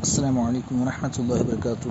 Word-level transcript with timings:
السلام 0.00 0.38
علیکم 0.38 0.82
ورحمۃ 0.82 1.08
اللہ 1.18 1.32
وبرکاتہ 1.32 1.88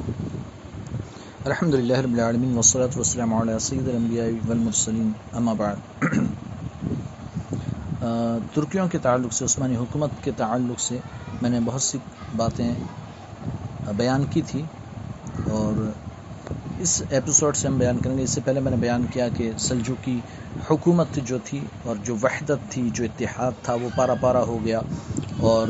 الحمد 1.46 1.74
للہ 1.74 1.94
رب 1.94 2.14
العالمین 2.14 2.54
والصلاة 2.54 2.90
والسلام 2.96 3.34
علی 3.34 3.60
سید 3.60 3.88
الانبیاء 3.88 4.26
والمرسلین 4.48 5.12
اما 5.34 5.54
بعد. 5.54 6.04
ترکیوں 8.54 8.88
کے 8.88 8.98
تعلق 8.98 9.34
سے، 9.34 9.46
عثمانی 9.46 9.76
حکومت 9.76 10.10
کے 10.22 10.32
تعلق 10.38 10.80
سے 10.80 10.98
میں 11.42 11.50
نے 11.50 11.60
بہت 11.66 11.82
سی 11.82 11.98
باتیں 12.38 12.74
بیان 13.96 14.24
کی 14.24 14.42
تھی 14.42 14.64
اور 15.50 15.92
اس 16.80 17.04
ایپیسوڈ 17.10 17.56
سے 17.56 17.68
ہم 17.68 17.78
بیان 17.78 17.98
کریں 17.98 18.18
گے۔ 18.18 18.24
اس 18.24 18.30
سے 18.30 18.42
پہلے 18.46 18.60
میں 18.60 18.72
نے 18.72 18.78
بیان 18.78 19.06
کیا 19.12 19.30
کہ 19.30 19.52
سلجوکی 19.58 20.20
حکومت 20.70 21.08
جو 21.16 21.38
تھی 21.46 21.60
اور 21.84 21.96
جو 22.04 22.16
وحدت 22.24 22.60
تھی، 22.70 22.90
جو 22.94 23.04
اتحاد 23.04 23.52
تھا، 23.64 23.74
وہ 23.74 23.90
پارا 23.96 24.14
پارا 24.14 24.44
ہو 24.44 24.66
گیا۔ 24.66 24.80
اور 25.42 25.68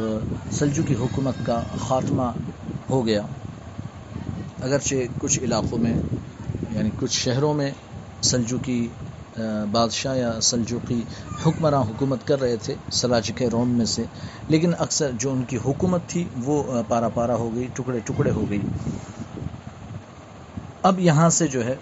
سلجو 0.51 0.83
کی 0.87 0.95
حکومت 0.95 1.45
کا 1.45 1.61
خاتمہ 1.79 2.31
ہو 2.89 3.05
گیا۔ 3.05 3.21
اگرچہ 4.61 4.95
کچھ 5.17 5.39
علاقوں 5.39 5.77
میں 5.77 5.93
یعنی 6.69 6.89
کچھ 6.99 7.19
شہروں 7.19 7.53
میں 7.53 7.71
سلجو 8.21 8.57
کی 8.63 8.87
بادشاہ 9.71 10.17
یا 10.17 10.31
سلجوکی 10.41 11.01
حکمراں 11.45 11.81
حکومت 11.81 12.27
کر 12.27 12.39
رہے 12.41 12.55
تھے 12.55 12.73
سلاجک 12.91 13.41
روم 13.51 13.69
میں 13.69 13.85
سے، 13.85 14.03
لیکن 14.49 14.71
اکثر 14.79 15.11
جو 15.11 15.31
ان 15.31 15.43
کی 15.43 15.57
حکومت 15.65 16.07
تھی 16.07 16.23
وہ 16.45 16.63
پارا 16.87 17.09
پارا 17.09 17.35
ہو 17.35 17.55
گئی، 17.55 17.67
ٹکڑے 17.73 17.99
ٹکڑے 17.99 18.31
ہو 18.31 18.45
گئی۔ 18.49 18.59
اب 20.83 20.99
یہاں 20.99 21.29
سے 21.29 21.47
جو 21.47 21.63
ہے 21.65 21.75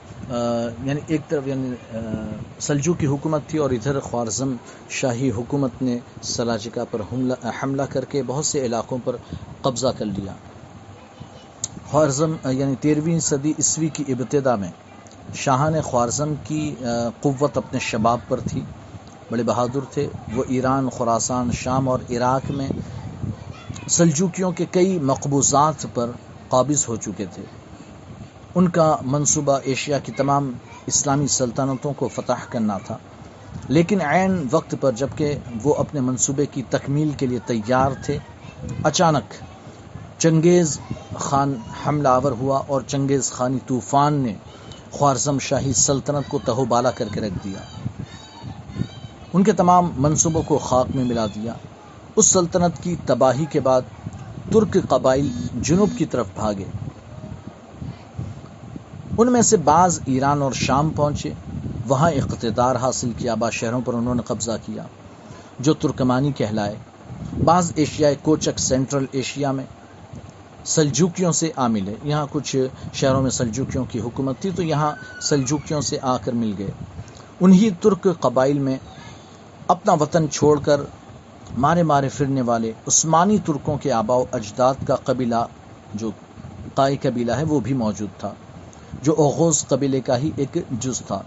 یعنی 0.84 1.00
ایک 1.08 1.22
طرف 1.28 1.48
یعنی 1.48 1.98
سلجو 2.60 2.94
کی 2.94 3.08
حکومت 3.08 3.42
تھی 3.48 3.60
اور 3.60 3.70
ادھر 3.70 4.00
خوارزم 4.00 4.56
شاہی 4.90 5.32
حکومت 5.32 5.82
نے 5.82 5.98
سلاجکا 6.24 6.84
پر 6.92 7.02
حملہ 7.64 7.84
کر 7.90 8.06
کے 8.06 8.24
بہت 8.28 8.46
سے 8.46 8.66
علاقوں 8.66 8.98
پر 9.04 9.16
قبضہ 9.62 9.88
کر 9.98 10.06
لیا۔ 10.06 10.34
خوارزم 11.92 12.34
یعنی 12.52 12.76
تیرہویں 12.76 13.20
صدی 13.20 13.54
عیسوی 13.58 13.88
کی 13.88 14.04
ابتدا 14.08 14.56
میں 14.56 14.72
شاہان 15.36 15.82
خوارزم 15.82 16.34
کی 16.44 16.74
قوت 17.22 17.58
اپنے 17.58 17.80
شباب 17.80 18.20
پر 18.28 18.40
تھی، 18.40 18.62
بڑے 19.32 19.44
بہادر 19.44 19.86
تھے۔ 19.92 20.08
وہ 20.36 20.44
ایران 20.48 20.90
خوراسان 20.90 21.52
شام 21.52 21.90
اور 21.90 22.00
عراق 22.10 22.52
میں 22.52 22.68
سلجوکیوں 23.90 24.52
کے 24.52 24.66
کئی 24.72 25.00
مقبوضات 25.00 25.86
پر 25.94 26.12
قابض 26.50 26.86
ہو 26.88 26.96
چکے 26.96 27.26
تھے۔ 27.34 27.44
ان 28.56 28.70
کا 28.70 28.98
منصوبہ 29.02 29.60
ایشیا 29.64 30.00
کی 30.00 30.12
تمام 30.12 30.52
اسلامی 30.86 31.28
سلطنتوں 31.28 31.94
کو 31.94 32.08
فتح 32.08 32.46
کرنا 32.50 32.78
تھا۔ 32.78 32.98
لیکن 33.68 34.02
عین 34.02 34.48
وقت 34.52 34.76
پر 34.82 34.92
جبکہ 34.92 35.40
وہ 35.64 35.76
اپنے 35.76 36.00
منصوبے 36.00 36.46
کی 36.46 36.64
تکمیل 36.70 37.10
کے 37.18 37.26
لیے 37.26 37.40
تیار 37.46 37.92
تھے، 38.06 38.18
اچانک 38.84 39.34
چنگیز 40.18 40.80
خان 41.20 41.54
حملہ 41.88 42.08
آور 42.08 42.32
ہوا 42.32 42.62
اور 42.68 42.82
چنگیز 42.82 43.32
خانی 43.32 43.58
طوفان 43.68 44.14
نے 44.14 44.34
خوارزم 44.92 45.40
شاہی 45.40 45.74
سلطنت 45.74 46.30
کو 46.30 46.40
تہو 46.46 46.66
بالا 46.66 46.92
کر 46.92 47.08
کے 47.12 47.22
رکھ 47.22 47.34
دیا۔ 47.44 47.60
ان 49.34 49.44
کے 49.44 49.52
تمام 49.52 49.92
منصوبوں 49.98 50.42
کو 50.42 50.58
خاک 50.58 50.96
میں 50.96 51.04
ملا 51.04 51.26
دیا۔ 51.26 51.54
اس 52.16 52.26
سلطنت 52.26 52.84
کی 52.84 52.96
تباہی 53.06 53.46
کے 53.46 53.60
بعد 53.60 53.82
ترک 54.52 54.78
قبائل 54.90 55.30
جنوب 55.62 55.90
کی 55.98 56.06
طرف 56.06 56.28
بھاگے۔ 56.36 56.66
ان 59.18 59.32
میں 59.32 59.42
سے 59.42 59.58
بعض 59.58 60.00
ایران 60.06 60.42
اور 60.42 60.52
شام 60.52 60.90
پہنچے، 60.90 61.34
وہاں 61.88 62.12
اقتدار 62.12 62.76
حاصل 62.76 63.12
کیا 63.18 63.36
بعض 63.36 63.54
شہروں 63.54 63.82
پر 63.86 63.94
انہوں 63.94 64.16
نے 64.16 64.22
قبضہ 64.22 64.52
کیا، 64.66 64.84
جو 65.60 65.74
ترکمانی 65.74 66.32
کہلائے۔ 66.32 66.76
بعض 67.46 67.72
ایشیائی 67.76 68.16
کوچک 68.22 68.60
سینٹرل 68.60 69.06
ایشیا 69.12 69.52
میں 69.52 69.64
سلجوکیوں 70.66 71.32
سے 71.32 71.52
آ 71.56 71.68
ملے۔ 71.68 71.96
یہاں 72.04 72.28
کچھ 72.32 72.68
شہروں 72.94 73.22
میں 73.22 73.32
سلجوکیوں 73.32 73.86
کی 73.90 74.00
حکومت 74.00 74.40
تھی، 74.40 74.50
تو 74.56 74.64
یہاں 74.64 74.92
سلجوکیوں 75.22 75.82
سے 75.82 75.98
آ 76.02 76.18
کر 76.18 76.32
مل 76.32 76.54
گئے۔ 76.58 76.72
انہی 77.40 77.70
ترک 77.82 78.08
قبائل 78.20 78.60
میں 78.60 78.78
اپنا 79.68 79.94
وطن 79.94 80.30
چھوڑ 80.32 80.60
کر 80.60 80.82
مارے 81.58 81.84
مارے 81.84 82.10
پھرنے 82.10 82.42
والے 82.42 82.72
عثمانی 82.88 83.38
ترکوں 83.46 83.78
کے 83.78 83.92
آبا 83.92 84.16
و 84.16 84.24
اجداد 84.32 84.74
کا 84.88 84.96
قبیلہ، 84.96 85.46
جو 85.94 86.12
قائی 86.74 86.98
قبیلہ 86.98 87.32
ہے، 87.32 87.44
وہ 87.44 87.60
بھی 87.60 87.74
موجود 87.74 88.10
تھا۔ 88.20 88.34
جو 89.02 89.16
اوغوز 89.18 89.68
قبیلے 89.68 90.02
کا 90.02 90.18
ہی 90.18 90.32
ایک 90.36 90.58
جز 90.72 91.02
تھا۔ 91.08 91.22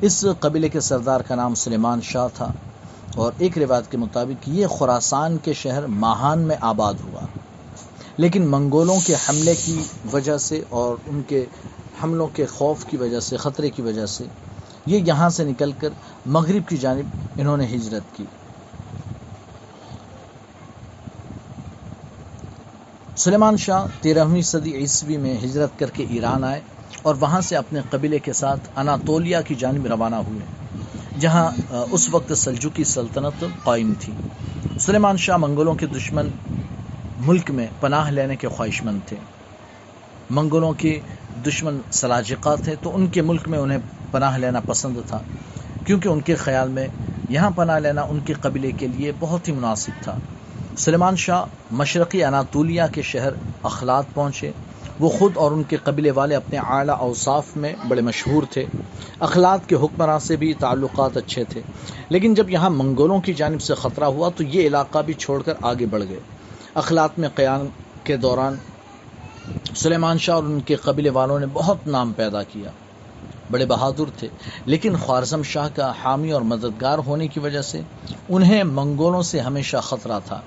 اس 0.00 0.26
قبیلے 0.40 0.68
کے 0.68 0.80
سردار 0.80 1.20
کا 1.20 1.34
نام 1.34 1.54
سلیمان 1.54 2.00
شاہ 2.02 2.28
تھا 2.34 2.52
اور 3.14 3.32
ایک 3.38 3.58
روایت 3.58 3.90
کے 3.90 3.96
مطابق 3.96 4.48
یہ 4.48 4.66
خوراسان 4.66 5.36
کے 5.36 5.52
شہر 5.52 5.86
ماہان 5.86 6.38
میں 6.38 6.56
آباد 6.60 6.94
ہوا۔ 7.04 7.20
لیکن 8.16 8.46
منگولوں 8.46 8.96
کے 9.06 9.14
حملے 9.14 9.54
کی 9.64 9.82
وجہ 10.12 10.36
سے 10.36 10.62
اور 10.68 10.96
ان 11.06 11.22
کے 11.28 11.44
حملوں 12.02 12.26
کے 12.34 12.46
خوف 12.46 12.84
کی 12.84 12.96
وجہ 12.96 13.20
سے، 13.20 13.36
خطرے 13.36 13.70
کی 13.70 13.82
وجہ 13.82 14.06
سے 14.06 14.24
یہ 14.86 14.98
یہاں 14.98 15.30
سے 15.30 15.44
نکل 15.44 15.72
کر 15.72 15.88
مغرب 16.26 16.68
کی 16.68 16.76
جانب 16.76 17.04
انہوں 17.36 17.56
نے 17.56 17.64
ہجرت 17.64 18.16
کی۔ 18.16 18.24
سلیمان 23.16 23.56
شاہ 23.56 23.86
تیرہویں 24.00 24.42
صدی 24.42 24.74
عیسوی 24.74 25.16
میں 25.16 25.36
ہجرت 25.44 25.78
کر 25.78 25.90
کے 25.90 26.06
ایران 26.08 26.44
آئے۔ 26.44 26.60
اور 27.02 27.14
وہاں 27.20 27.40
سے 27.40 27.56
اپنے 27.56 27.80
قبیلے 27.90 28.18
کے 28.18 28.32
ساتھ 28.32 28.68
اناتولیا 28.76 29.40
کی 29.42 29.54
جانب 29.54 29.86
روانہ 29.86 30.16
ہوئے، 30.16 30.40
جہاں 31.20 31.50
اس 31.90 32.08
وقت 32.10 32.32
سلجوکی 32.38 32.84
سلطنت 32.84 33.44
قائم 33.64 33.92
تھی۔ 34.00 34.12
سلیمان 34.80 35.16
شاہ 35.16 35.36
منگولوں 35.36 35.74
کے 35.74 35.86
دشمن 35.86 36.28
ملک 37.20 37.50
میں 37.50 37.66
پناہ 37.80 38.10
لینے 38.10 38.36
کے 38.36 38.48
خواہش 38.48 38.82
مند 38.82 39.00
تھے۔ 39.06 39.16
منگولوں 40.30 40.72
کے 40.72 40.98
دشمن 41.46 41.78
سلاجقہ 41.92 42.54
تھے، 42.64 42.74
تو 42.82 42.94
ان 42.96 43.06
کے 43.06 43.22
ملک 43.22 43.48
میں 43.48 43.58
انہیں 43.58 43.78
پناہ 44.10 44.38
لینا 44.38 44.60
پسند 44.60 44.96
تھا، 45.06 45.18
کیونکہ 45.86 46.08
ان 46.08 46.20
کے 46.20 46.34
خیال 46.34 46.68
میں 46.68 46.86
یہاں 47.28 47.50
پناہ 47.50 47.78
لینا 47.78 48.02
ان 48.02 48.20
کے 48.20 48.32
قبیلے 48.32 48.70
کے 48.72 48.86
لیے 48.86 49.12
بہت 49.20 49.48
ہی 49.48 49.52
مناسب 49.52 50.02
تھا۔ 50.02 50.16
سلیمان 50.78 51.16
شاہ 51.16 51.44
مشرقی 51.70 52.24
اناتولیا 52.24 52.86
کے 52.86 53.02
شہر 53.02 53.32
اخلاط 53.62 54.04
پہنچے۔ 54.14 54.50
وہ 55.02 55.08
خود 55.08 55.36
اور 55.36 55.52
ان 55.52 55.62
کے 55.62 55.76
قبیلے 55.76 56.10
والے 56.10 56.36
اپنے 56.36 56.58
اعلیٰ 56.58 56.96
اوصاف 56.98 57.56
میں 57.56 57.74
بڑے 57.88 58.00
مشہور 58.00 58.42
تھے۔ 58.50 58.64
اخلاق 59.18 59.68
کے 59.68 59.74
حکمراں 59.74 60.18
سے 60.18 60.36
بھی 60.36 60.54
تعلقات 60.54 61.16
اچھے 61.16 61.44
تھے۔ 61.44 61.60
لیکن 62.08 62.34
جب 62.34 62.50
یہاں 62.50 62.70
منگولوں 62.70 63.20
کی 63.20 63.34
جانب 63.34 63.62
سے 63.62 63.74
خطرہ 63.74 64.04
ہوا 64.04 64.30
تو 64.36 64.42
یہ 64.42 64.66
علاقہ 64.66 64.98
بھی 64.98 65.14
چھوڑ 65.14 65.42
کر 65.42 65.52
آگے 65.62 65.86
بڑھ 65.86 66.04
گئے۔ 66.08 66.20
اخلاق 66.74 67.18
میں 67.18 67.28
قیام 67.34 67.66
کے 68.04 68.16
دوران 68.16 68.56
سلیمان 69.76 70.18
شاہ 70.18 70.34
اور 70.34 70.42
ان 70.42 70.60
کے 70.60 70.74
قبیلے 70.74 71.10
والوں 71.10 71.40
نے 71.40 71.46
بہت 71.52 71.86
نام 71.86 72.12
پیدا 72.12 72.42
کیا۔ 72.42 72.70
بڑے 73.50 73.66
بہادر 73.66 74.10
تھے۔ 74.18 74.28
لیکن 74.66 74.96
خوارزم 74.96 75.42
شاہ 75.42 75.68
کا 75.74 75.92
حامی 76.04 76.32
اور 76.32 76.42
مددگار 76.42 76.98
ہونے 76.98 77.28
کی 77.28 77.40
وجہ 77.40 77.62
سے 77.62 77.80
انہیں 78.28 78.64
منگولوں 78.64 79.22
سے 79.22 79.40
ہمیشہ 79.40 79.76
خطرہ 79.76 80.20
تھا۔ 80.26 80.40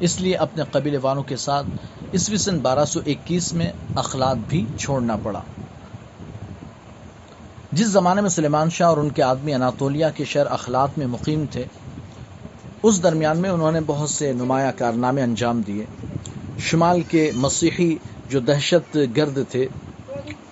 اس 0.00 0.20
لیے 0.20 0.36
اپنے 0.36 0.62
قبیلے 0.70 0.98
والوں 0.98 1.22
کے 1.22 1.36
ساتھ 1.36 1.66
عیسوی 2.12 2.36
سن 2.36 2.58
بارہ 2.58 2.84
سو 2.84 3.00
اکیس 3.06 3.52
میں 3.52 3.72
اخلاق 3.94 4.36
بھی 4.48 4.66
چھوڑنا 4.78 5.16
پڑا۔ 5.22 5.40
جس 7.72 7.86
زمانے 7.86 8.20
میں 8.20 8.30
سلیمان 8.30 8.70
شاہ 8.70 8.88
اور 8.88 8.96
ان 8.96 9.10
کے 9.10 9.22
آدمی 9.22 9.54
اناتولیا 9.54 10.10
کے 10.10 10.24
شہر 10.24 10.46
اخلاق 10.46 10.90
میں 10.96 11.06
مقیم 11.06 11.44
تھے، 11.50 11.64
اس 12.82 13.02
درمیان 13.02 13.38
میں 13.38 13.50
انہوں 13.50 13.72
نے 13.72 13.80
بہت 13.86 14.10
سے 14.10 14.32
نمایاں 14.32 14.72
کارنامے 14.78 15.22
انجام 15.22 15.60
دیے۔ 15.60 15.84
شمال 16.58 17.00
کے 17.02 17.30
مسیحی 17.34 17.96
جو 18.28 18.40
دہشت 18.40 18.98
گرد 19.16 19.38
تھے، 19.48 19.66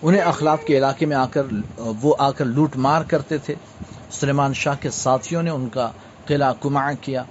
انہیں 0.02 0.22
اخلاق 0.22 0.66
کے 0.66 0.78
علاقے 0.78 1.06
میں 1.06 1.16
آ 1.16 1.26
کر، 1.26 1.42
وہ 1.78 2.14
آ 2.18 2.30
کر 2.30 2.44
لوٹ 2.44 2.76
مار 2.76 3.02
کرتے 3.02 3.38
تھے۔ 3.38 3.54
سلیمان 4.10 4.54
شاہ 4.54 4.76
کے 4.80 4.90
ساتھیوں 4.90 5.42
نے 5.42 5.50
ان 5.50 5.68
کا 5.68 5.90
قلعہ 6.26 6.52
کما 6.60 6.92
کیا۔ 6.92 7.22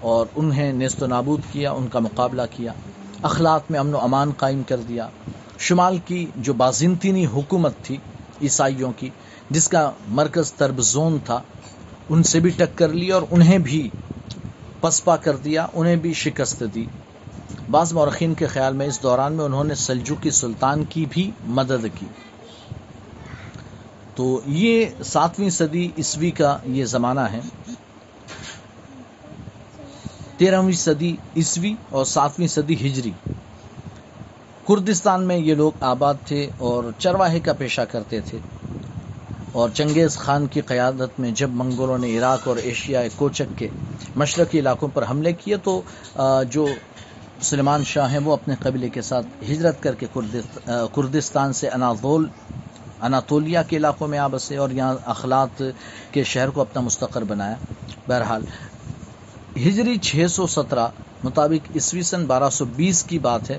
اور 0.00 0.26
انہیں 0.36 0.72
نیست 0.72 1.02
و 1.02 1.06
نابود 1.06 1.40
کیا، 1.52 1.72
ان 1.72 1.88
کا 1.88 1.98
مقابلہ 1.98 2.42
کیا۔ 2.50 2.72
اخلاق 3.22 3.62
میں 3.70 3.80
امن 3.80 3.94
و 3.94 3.98
امان 3.98 4.30
قائم 4.36 4.62
کر 4.62 4.76
دیا۔ 4.76 5.08
شمال 5.58 5.98
کی 6.04 6.26
جو 6.36 6.52
بازنطینی 6.52 7.26
حکومت 7.26 7.72
تھی 7.82 7.96
عیسائیوں 8.42 8.92
کی، 8.96 9.10
جس 9.50 9.68
کا 9.68 9.90
مرکز 10.08 10.52
تربزون 10.52 11.18
تھا، 11.24 11.42
ان 12.08 12.22
سے 12.22 12.40
بھی 12.40 12.50
ٹکر 12.50 12.88
لی 12.88 13.10
اور 13.10 13.22
انہیں 13.30 13.58
بھی 13.58 13.90
پسپا 14.80 15.16
کر 15.16 15.36
دیا، 15.36 15.66
انہیں 15.74 15.96
بھی 15.96 16.12
شکست 16.12 16.64
دی۔ 16.74 16.84
بعض 17.70 17.92
مورخین 17.92 18.34
کے 18.34 18.46
خیال 18.46 18.74
میں 18.74 18.86
اس 18.86 19.02
دوران 19.02 19.32
میں 19.32 19.44
انہوں 19.44 19.64
نے 19.64 19.74
سلجوکی 19.74 20.30
سلطان 20.30 20.84
کی 20.84 21.06
بھی 21.10 21.30
مدد 21.46 21.86
کی۔ 21.94 22.06
تو 24.14 24.40
یہ 24.46 24.84
ساتویں 25.04 25.50
صدی 25.50 25.88
عیسوی 25.98 26.30
کا 26.30 26.58
یہ 26.64 26.84
زمانہ 26.84 27.20
ہے۔ 27.20 27.40
تیرہویں 30.38 30.72
صدی 30.72 31.16
عیسوی 31.36 31.74
اور 31.90 32.04
ساتویں 32.04 32.46
صدی 32.46 32.74
ہجری۔ 32.74 33.10
کردستان 34.68 35.26
میں 35.26 35.38
یہ 35.38 35.54
لوگ 35.54 35.72
آباد 35.80 36.14
تھے 36.26 36.50
اور 36.58 36.84
چرواہے 36.98 37.40
کا 37.40 37.52
پیشہ 37.52 37.80
کرتے 37.80 38.20
تھے۔ 38.20 38.38
اور 39.52 39.68
چنگیز 39.68 40.16
خان 40.16 40.46
کی 40.46 40.60
قیادت 40.60 41.20
میں 41.20 41.30
جب 41.30 41.50
منگولوں 41.50 41.98
نے 41.98 42.18
عراق 42.18 42.48
اور 42.48 42.56
ایشیا 42.56 43.00
کوچک 43.16 43.58
کے 43.58 43.68
مشرقی 44.16 44.58
علاقوں 44.58 44.88
پر 44.94 45.04
حملے 45.10 45.32
کیے 45.32 45.56
تو 45.56 45.82
جو 46.50 46.66
سلیمان 47.40 47.84
شاہ 47.84 48.10
ہیں 48.10 48.18
وہ 48.18 48.32
اپنے 48.32 48.54
قبیلے 48.60 48.88
کے 48.88 49.02
ساتھ 49.02 49.26
ہجرت 49.50 49.82
کر 49.82 49.94
کے 49.94 50.06
کردستان 50.94 51.52
سے 51.52 51.68
اناضول 51.68 52.28
اناتولیا 53.00 53.62
کے 53.62 53.76
علاقوں 53.76 54.08
میں 54.08 54.18
آ 54.18 54.26
بسے 54.26 54.56
اور 54.56 54.70
یہاں 54.70 54.94
اخلاق 55.06 55.62
کے 56.10 56.24
شہر 56.24 56.50
کو 56.50 56.60
اپنا 56.60 56.82
مستقر 56.82 57.24
بنایا۔ 57.24 57.54
بہرحال 58.08 58.42
ہجری 59.58 59.96
چھ 59.96 60.26
سو 60.30 60.46
سترہ 60.46 60.88
مطابق 61.24 61.70
عیسوی 61.74 62.02
سن 62.02 62.26
بارہ 62.26 62.50
سو 62.50 62.64
بیس 62.64 63.04
کی 63.04 63.18
بات 63.18 63.50
ہے۔ 63.50 63.58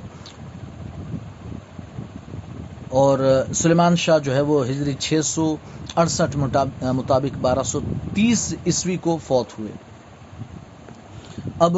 اور 2.90 3.44
سلیمان 3.54 3.96
شاہ 3.96 4.18
جو 4.20 4.36
ہے 4.36 4.42
وہ 4.42 4.66
ہجری 4.66 4.94
چھ 5.00 5.20
سو 5.24 5.56
اڑسٹھ 5.96 6.38
مطابق 6.84 7.38
بارہ 7.42 7.64
سو 7.64 7.80
تیس 8.14 8.54
عیسوی 8.66 8.98
کو 8.98 9.18
فوت 9.28 9.60
ہوئے۔ 9.60 9.72
اب 11.60 11.78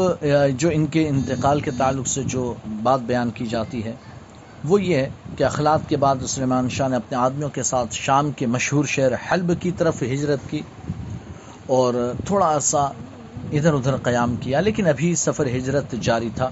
جو 0.57 0.69
ان 0.74 0.85
کے 0.85 1.07
انتقال 1.07 1.62
کے 1.62 1.71
تعلق 1.77 2.07
سے 2.07 2.24
جو 2.24 2.53
بات 2.83 3.00
بیان 3.00 3.29
کی 3.29 3.45
جاتی 3.45 3.83
ہے، 3.83 3.94
وہ 4.63 4.83
یہ 4.83 4.95
ہے 4.95 5.09
کہ 5.38 5.44
اخلاق 5.44 5.89
کے 5.89 5.97
بعد 5.97 6.15
سلیمان 6.27 6.69
شاہ 6.69 6.88
نے 6.88 6.95
اپنے 6.95 7.17
آدمیوں 7.17 7.50
کے 7.50 7.63
ساتھ 7.63 7.88
شام 7.91 8.31
کے 8.31 8.45
مشہور 8.45 8.85
شہر 8.85 9.12
حلب 9.31 9.51
کی 9.59 9.71
طرف 9.71 10.03
ہجرت 10.03 10.39
کی۔ 10.50 10.62
اور 11.67 12.13
تھوڑا 12.25 12.56
عرصہ 12.56 12.91
ادھر 13.51 13.74
ادھر 13.74 13.95
قیام 13.95 14.36
کیا، 14.36 14.62
لیکن 14.62 14.88
ابھی 14.88 15.15
سفر 15.15 15.45
ہجرت 15.45 15.95
جاری 16.01 16.30
تھا۔ 16.36 16.50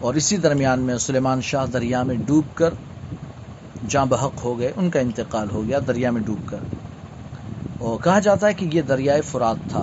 اور 0.00 0.14
اسی 0.14 0.36
درمیان 0.36 0.80
میں 0.80 0.98
سلیمان 0.98 1.40
شاہ 1.40 1.66
دریا 1.66 2.02
میں 2.02 2.14
ڈوب 2.26 2.44
کر 2.54 2.74
جاں 3.88 4.06
بحق 4.06 4.44
ہو 4.44 4.58
گئے، 4.58 4.72
ان 4.76 4.90
کا 4.90 5.00
انتقال 5.00 5.50
ہو 5.52 5.64
گیا 5.64 5.78
دریا 5.86 6.10
میں 6.10 6.20
ڈوب 6.20 6.48
کر۔ 6.48 6.56
اور 7.78 7.98
کہا 8.04 8.18
جاتا 8.18 8.46
ہے 8.46 8.54
کہ 8.54 8.68
یہ 8.72 8.82
دریائے 8.82 9.20
فرات 9.20 9.56
تھا۔ 9.68 9.82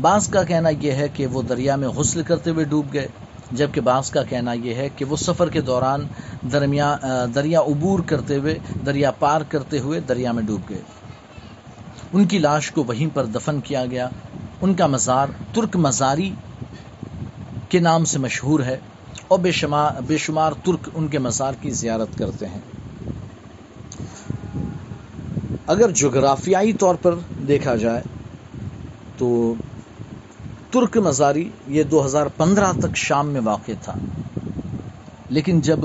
بعض 0.00 0.28
کا 0.28 0.42
کہنا 0.42 0.68
یہ 0.80 0.92
ہے 0.92 1.08
کہ 1.08 1.26
وہ 1.26 1.42
دریا 1.42 1.76
میں 1.76 1.88
غسل 1.88 2.22
کرتے 2.22 2.50
ہوئے 2.50 2.64
ڈوب 2.64 2.86
گئے، 2.92 3.08
جبکہ 3.52 3.80
بعض 3.80 4.10
کا 4.10 4.22
کہنا 4.22 4.52
یہ 4.52 4.74
ہے 4.74 4.88
کہ 4.96 5.04
وہ 5.04 5.16
سفر 5.16 5.48
کے 5.48 5.60
دوران 5.60 6.06
درمیان 6.52 6.98
دریا 7.34 7.60
عبور 7.60 7.98
کرتے 8.06 8.36
ہوئے، 8.36 8.58
دریا 8.86 9.10
پار 9.10 9.40
کرتے 9.48 9.78
ہوئے 9.78 10.00
دریا 10.00 10.32
میں 10.32 10.42
ڈوب 10.42 10.60
گئے۔ 10.68 10.82
ان 12.12 12.24
کی 12.24 12.38
لاش 12.38 12.70
کو 12.70 12.84
وہیں 12.84 13.14
پر 13.14 13.24
دفن 13.24 13.60
کیا 13.60 13.86
گیا۔ 13.86 14.08
ان 14.60 14.74
کا 14.74 14.86
مزار 14.86 15.26
ترک 15.54 15.76
مزاری 15.76 16.32
کے 17.68 17.78
نام 17.78 18.04
سے 18.04 18.18
مشہور 18.18 18.60
ہے 18.60 18.78
اور 19.28 19.38
بے 19.38 19.52
شمار 19.52 19.90
بے 20.06 20.16
شمار 20.18 20.52
ترک 20.64 20.88
ان 20.94 21.08
کے 21.08 21.18
مزار 21.18 21.52
کی 21.60 21.70
زیارت 21.70 22.18
کرتے 22.18 22.46
ہیں۔ 22.46 22.60
اگر 25.66 25.90
جغرافیائی 25.90 26.72
طور 26.72 26.94
پر 26.94 27.14
دیکھا 27.48 27.76
جائے 27.76 28.02
تو 29.16 29.54
ترک 30.70 30.96
مزاری 30.96 31.48
یہ 31.66 31.82
دو 31.82 32.06
ہزار 32.06 32.26
پندرہ 32.36 32.72
تک 32.72 32.96
شام 32.96 33.28
میں 33.28 33.40
واقع 33.44 33.72
تھا۔ 33.82 33.94
لیکن 35.30 35.60
جب 35.60 35.78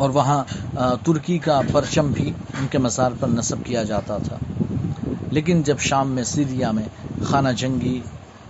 اور 0.00 0.10
وہاں 0.10 0.42
ترکی 1.04 1.38
کا 1.38 1.60
پرچم 1.72 2.10
بھی 2.12 2.28
ان 2.60 2.66
کے 2.70 2.78
مزار 2.78 3.10
پر 3.20 3.28
نصب 3.28 3.64
کیا 3.64 3.82
جاتا 3.82 4.16
تھا۔ 4.18 4.36
لیکن 5.30 5.62
جب 5.62 5.78
شام 5.78 6.10
میں 6.10 6.24
سیریا 6.24 6.70
میں 6.70 6.84
خانہ 7.22 7.48
جنگی 7.56 8.00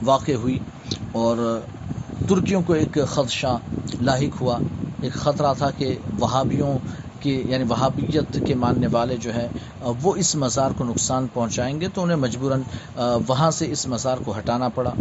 واقع 0.03 0.33
ہوئی 0.33 0.59
اور 1.13 1.61
ترکیوں 2.29 2.63
کو 2.63 2.73
ایک 2.73 2.99
خدشہ 3.09 3.57
لاحق 4.01 4.41
ہوا، 4.41 4.59
ایک 5.01 5.13
خطرہ 5.13 5.53
تھا 5.59 5.71
کہ 5.71 5.97
وہابیوں 6.19 6.79
کہ 7.21 7.43
یعنی 7.47 7.65
وہابیت 7.69 8.39
کے 8.47 8.55
ماننے 8.55 8.87
والے 8.87 9.17
جو 9.17 9.35
ہے 9.35 9.49
وہ 10.03 10.15
اس 10.17 10.35
مزار 10.37 10.71
کو 10.77 10.85
نقصان 10.85 11.27
پہنچائیں 11.33 11.81
گے 11.81 11.89
تو 11.95 12.03
انہیں 12.03 12.17
مجبوراً 12.17 12.63
وہاں 13.27 13.51
سے 13.51 13.71
اس 13.73 13.87
مزار 13.89 14.17
کو 14.25 14.39
ہٹانا 14.39 14.69
پڑا 14.69 14.93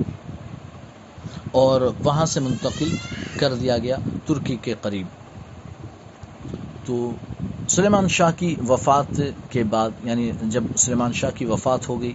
اور 1.51 1.81
وہاں 2.03 2.25
سے 2.25 2.39
منتقل 2.39 2.95
کر 3.39 3.53
دیا 3.53 3.77
گیا 3.77 3.95
ترکی 4.25 4.57
کے 4.61 4.73
قریب۔ 4.81 5.18
تو 6.89 7.11
سلیمان 7.69 8.07
شاہ 8.07 8.31
کی 8.37 8.55
وفات 8.69 9.21
کے 9.49 9.63
بعد 9.63 9.89
یعنی 10.03 10.31
جب 10.43 10.63
سلیمان 10.77 11.13
شاہ 11.13 11.29
کی 11.35 11.45
وفات 11.45 11.89
ہو 11.89 12.01
گئی، 12.01 12.13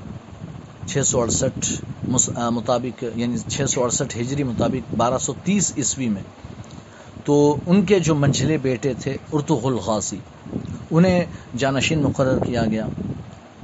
چھ 0.87 0.99
سو 1.06 1.21
اڑسٹھ 1.21 1.85
مطابق 2.50 3.05
یعنی 3.15 3.38
چھ 3.38 3.71
سو 3.71 3.85
اڑسٹھ 3.85 4.19
ہجری 4.19 4.43
مطابق 4.43 4.94
بارہ 4.94 5.19
سو 5.19 5.32
تیس 5.44 5.73
عیسوی 5.76 6.09
میں، 6.09 6.23
تو 7.25 7.56
ان 7.67 7.82
کے 7.82 8.00
جو 8.00 8.15
منجھلے 8.15 8.56
بیٹے 8.59 8.93
تھے 8.94 9.17
ارتغ 9.32 9.67
الغازی 9.67 10.19
انہیں 10.91 11.25
جانشین 11.56 12.03
مقرر 12.03 12.44
کیا 12.44 12.65
گیا۔ 12.67 12.87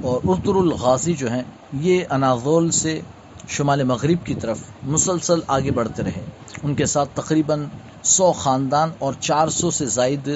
اور 0.01 0.21
ارتر 0.23 0.55
الغازی 0.55 1.13
جو 1.13 1.31
ہیں، 1.31 1.43
یہ 1.73 2.03
اناضول 2.09 2.71
سے 2.71 3.01
شمال 3.49 3.83
مغرب 3.83 4.25
کی 4.25 4.35
طرف 4.35 4.59
مسلسل 4.83 5.39
آگے 5.47 5.71
بڑھتے 5.71 6.03
رہے۔ 6.03 6.21
ان 6.63 6.75
کے 6.75 6.85
ساتھ 6.85 7.09
تقریباً 7.13 7.65
سو 8.03 8.31
خاندان 8.31 8.89
اور 8.99 9.13
چار 9.19 9.47
سو 9.47 9.71
سے 9.71 9.85
زائد 9.85 10.29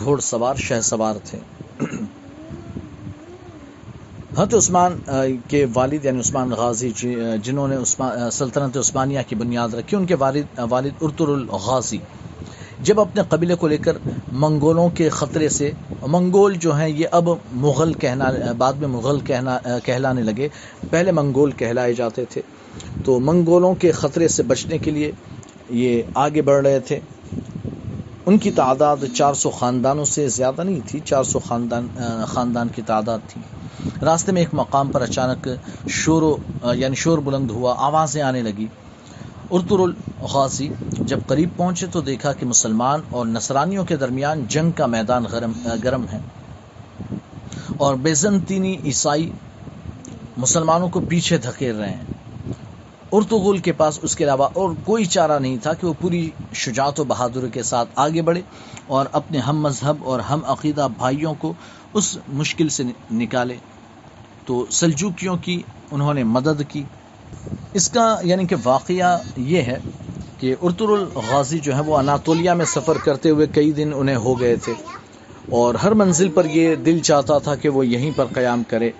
گھوڑ 0.00 0.20
سوار، 0.20 0.54
شہ 0.54 0.80
سوار 0.82 1.14
تھے۔ 1.24 1.38
حضرت 4.36 4.54
عثمان 4.54 4.98
کے 5.48 5.66
والد 5.74 6.04
یعنی 6.04 6.20
عثمان 6.20 6.50
غازی 6.50 6.90
جی، 6.96 7.14
جنہوں 7.42 7.68
نے 7.68 7.76
سلطنت 8.32 8.76
عثمانیہ 8.76 9.18
کی 9.28 9.34
بنیاد 9.34 9.74
رکھی، 9.74 9.96
ان 9.96 10.06
کے 10.06 10.14
والد 10.14 10.58
والد 10.70 11.02
ارتر 11.02 11.28
الغازی۔ 11.28 11.98
جب 12.82 13.00
اپنے 13.00 13.22
قبیلے 13.28 13.54
کو 13.54 13.68
لے 13.68 13.76
کر 13.76 13.96
منگولوں 14.32 14.88
کے 14.88 15.08
خطرے 15.08 15.48
سے، 15.48 15.70
منگول 16.06 16.54
جو 16.54 16.76
ہیں، 16.76 16.88
یہ 16.88 17.06
اب 17.10 17.28
مغل 17.52 17.92
کہنا 17.92 18.30
بعد 18.58 18.72
میں 18.72 18.88
مغل 18.88 19.20
کہنا 19.20 19.58
کہلانے 19.84 20.22
لگے۔ 20.22 20.48
پہلے 20.90 21.12
منگول 21.12 21.50
کہلائے 21.50 21.92
جاتے 21.92 22.24
تھے۔ 22.24 22.42
تو 23.04 23.18
منگولوں 23.20 23.74
کے 23.74 23.90
خطرے 23.92 24.28
سے 24.28 24.42
بچنے 24.42 24.78
کے 24.78 24.90
لیے 24.90 25.10
یہ 25.70 26.02
آگے 26.14 26.42
بڑھ 26.42 26.66
رہے 26.66 26.80
تھے۔ 26.80 27.00
ان 28.26 28.38
کی 28.38 28.50
تعداد 28.50 28.96
چار 29.14 29.34
سو 29.34 29.50
خاندانوں 29.50 30.04
سے 30.04 30.28
زیادہ 30.28 30.62
نہیں 30.62 30.80
تھی، 30.86 31.00
چار 31.04 31.24
سو 31.24 31.38
خاندان 31.38 31.86
خاندان 32.26 32.68
کی 32.68 32.82
تعداد 32.82 33.18
تھی۔ 33.28 33.42
راستے 34.02 34.32
میں 34.32 34.42
ایک 34.42 34.48
مقام 34.52 34.90
پر 34.90 35.02
اچانک 35.02 35.48
شور 35.88 36.22
یعنی 36.74 36.94
شور 36.94 37.18
بلند 37.18 37.50
ہوا، 37.50 37.74
آوازیں 37.78 38.22
آنے 38.22 38.42
لگی۔ 38.42 38.66
ارتر 39.50 39.78
الغازی 39.78 40.68
جب 40.92 41.18
قریب 41.26 41.48
پہنچے 41.56 41.86
تو 41.86 42.00
دیکھا 42.00 42.32
کہ 42.32 42.46
مسلمان 42.46 43.00
اور 43.10 43.26
نصرانیوں 43.26 43.84
کے 43.84 43.96
درمیان 43.96 44.44
جنگ 44.48 44.70
کا 44.70 44.86
میدان 44.86 45.24
گرم 45.32 45.52
گرم 45.84 46.04
ہے۔ 46.12 46.18
اور 47.76 47.94
بیزنطینی 47.94 48.76
عیسائی 48.84 49.30
مسلمانوں 50.36 50.88
کو 50.88 51.00
پیچھے 51.00 51.38
دھکیل 51.38 51.76
رہے 51.76 51.90
ہیں۔ 51.90 52.17
ارتغل 53.12 53.58
کے 53.58 53.72
پاس 53.72 53.98
اس 54.02 54.16
کے 54.16 54.24
علاوہ 54.24 54.48
اور 54.52 54.70
کوئی 54.84 55.04
چارہ 55.04 55.38
نہیں 55.38 55.56
تھا 55.62 55.72
کہ 55.72 55.86
وہ 55.86 55.92
پوری 56.00 56.30
شجاعت 56.54 57.00
و 57.00 57.04
بہادر 57.04 57.48
کے 57.48 57.62
ساتھ 57.62 57.88
آگے 57.94 58.22
بڑھے 58.22 58.40
اور 58.86 59.06
اپنے 59.12 59.38
ہم 59.38 59.60
مذہب 59.60 59.96
اور 60.04 60.20
ہم 60.20 60.40
عقیدہ 60.46 60.88
بھائیوں 60.98 61.34
کو 61.38 61.52
اس 61.94 62.18
مشکل 62.28 62.68
سے 62.68 62.82
نکالے۔ 63.12 63.54
تو 64.44 64.66
سلجوکیوں 64.70 65.36
کی 65.36 65.62
انہوں 65.90 66.14
نے 66.14 66.24
مدد 66.24 66.62
کی۔ 66.68 66.82
اس 67.72 67.90
کا 67.90 68.16
یعنی 68.22 68.46
کہ 68.46 68.56
واقعہ 68.64 69.18
یہ 69.36 69.62
ہے 69.62 69.78
کہ 70.38 70.54
ارتر 70.62 70.88
الغازی 70.88 71.58
جو 71.58 71.74
ہے 71.74 71.80
وہ 71.80 71.98
اناتولیا 71.98 72.54
میں 72.54 72.64
سفر 72.64 72.96
کرتے 73.04 73.30
ہوئے 73.30 73.46
کئی 73.46 73.72
دن 73.72 73.90
انہیں 73.94 74.16
ہو 74.16 74.40
گئے 74.40 74.56
تھے 74.56 74.72
اور 75.50 75.74
ہر 75.74 75.92
منزل 75.92 76.28
پر 76.28 76.44
یہ 76.44 76.74
دل 76.74 76.98
چاہتا 76.98 77.38
تھا 77.38 77.54
کہ 77.54 77.68
وہ 77.68 77.86
یہیں 77.86 78.10
پر 78.16 78.24
قیام 78.34 78.62
کرے۔ 78.68 78.90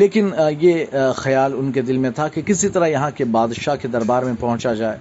لیکن 0.00 0.28
یہ 0.60 0.84
خیال 1.16 1.52
ان 1.56 1.70
کے 1.72 1.82
دل 1.82 1.96
میں 1.96 2.10
تھا 2.10 2.28
کہ 2.28 2.42
کسی 2.42 2.68
طرح 2.68 2.86
یہاں 2.86 3.10
کے 3.14 3.24
بادشاہ 3.32 3.76
کے 3.76 3.88
دربار 3.88 4.22
میں 4.22 4.34
پہنچا 4.40 4.74
جائے۔ 4.74 4.98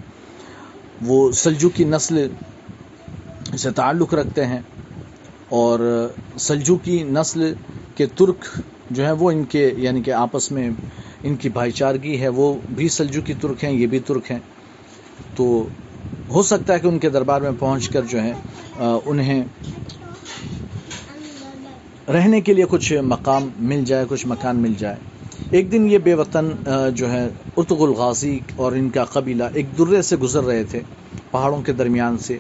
وہ 1.01 1.31
سلجو 1.31 1.69
کی 1.69 1.83
نسل 1.83 2.27
سے 3.57 3.71
تعلق 3.71 4.13
رکھتے 4.13 4.45
ہیں 4.45 4.59
اور 5.49 5.79
سلجو 6.39 6.75
کی 6.75 7.01
نسل 7.03 7.53
کے 7.95 8.05
ترک 8.15 8.45
جو 8.91 9.05
ہے 9.05 9.11
وہ 9.11 9.31
ان 9.31 9.43
کے 9.43 9.69
یعنی 9.77 10.01
کہ 10.01 10.11
آپس 10.11 10.51
میں 10.51 10.69
ان 11.23 11.35
کی 11.35 11.49
بھائی 11.49 11.71
چارگی 11.71 12.19
ہے، 12.21 12.27
وہ 12.27 12.53
بھی 12.75 12.87
سلجو 12.89 13.21
کی 13.21 13.33
ترک 13.33 13.63
ہیں، 13.63 13.71
یہ 13.71 13.87
بھی 13.87 13.99
ترک 13.99 14.31
ہیں۔ 14.31 14.39
تو 15.35 15.67
ہو 16.29 16.41
سکتا 16.43 16.73
ہے 16.73 16.79
کہ 16.79 16.87
ان 16.87 16.99
کے 16.99 17.09
دربار 17.09 17.41
میں 17.41 17.51
پہنچ 17.59 17.89
کر 17.89 18.01
جو 18.01 18.21
ہے 18.21 18.33
انہیں 19.05 19.43
رہنے 22.15 22.39
کے 22.41 22.53
لیے 22.53 22.65
کچھ 22.69 22.91
مقام 23.03 23.47
مل 23.69 23.83
جائے، 23.85 24.05
کچھ 24.09 24.25
مکان 24.27 24.57
مل 24.61 24.73
جائے۔ 24.77 24.95
ایک 25.51 25.71
دن 25.71 25.87
یہ 25.91 25.97
بے 26.03 26.13
وطن 26.13 26.49
جو 26.95 27.09
ہے 27.11 27.27
ارتغ 27.57 27.83
الغازی 27.83 28.39
اور 28.55 28.71
ان 28.71 28.89
کا 28.89 29.03
قبیلہ 29.05 29.43
ایک 29.53 29.65
درے 29.77 30.01
سے 30.01 30.15
گزر 30.17 30.43
رہے 30.43 30.63
تھے 30.63 30.81
پہاڑوں 31.31 31.61
کے 31.61 31.73
درمیان 31.73 32.17
سے۔ 32.17 32.37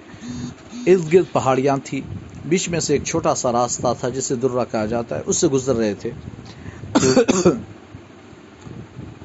ارد 0.87 1.13
گرد 1.13 1.31
پہاڑیاں 1.31 1.77
تھیں، 1.83 2.01
بیچ 2.49 2.69
میں 2.69 2.79
سے 2.79 2.93
ایک 2.93 3.03
چھوٹا 3.03 3.35
سا 3.35 3.51
راستہ 3.51 3.93
تھا 3.99 4.09
جسے 4.09 4.35
درہ 4.35 4.63
کہا 4.71 4.85
جاتا 4.85 5.17
ہے، 5.17 5.21
اس 5.25 5.37
سے 5.37 5.47
گزر 5.47 5.75
رہے 5.75 5.93
تھے۔ 5.93 6.11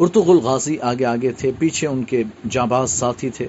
ارتغل 0.00 0.38
غازی 0.42 0.76
آگے 0.80 1.04
آگے 1.04 1.30
تھے، 1.38 1.50
پیچھے 1.59 1.87
ان 1.87 2.02
کے 2.04 2.23
جانباز 2.50 2.90
ساتھی 2.90 3.30
تھے۔ 3.30 3.47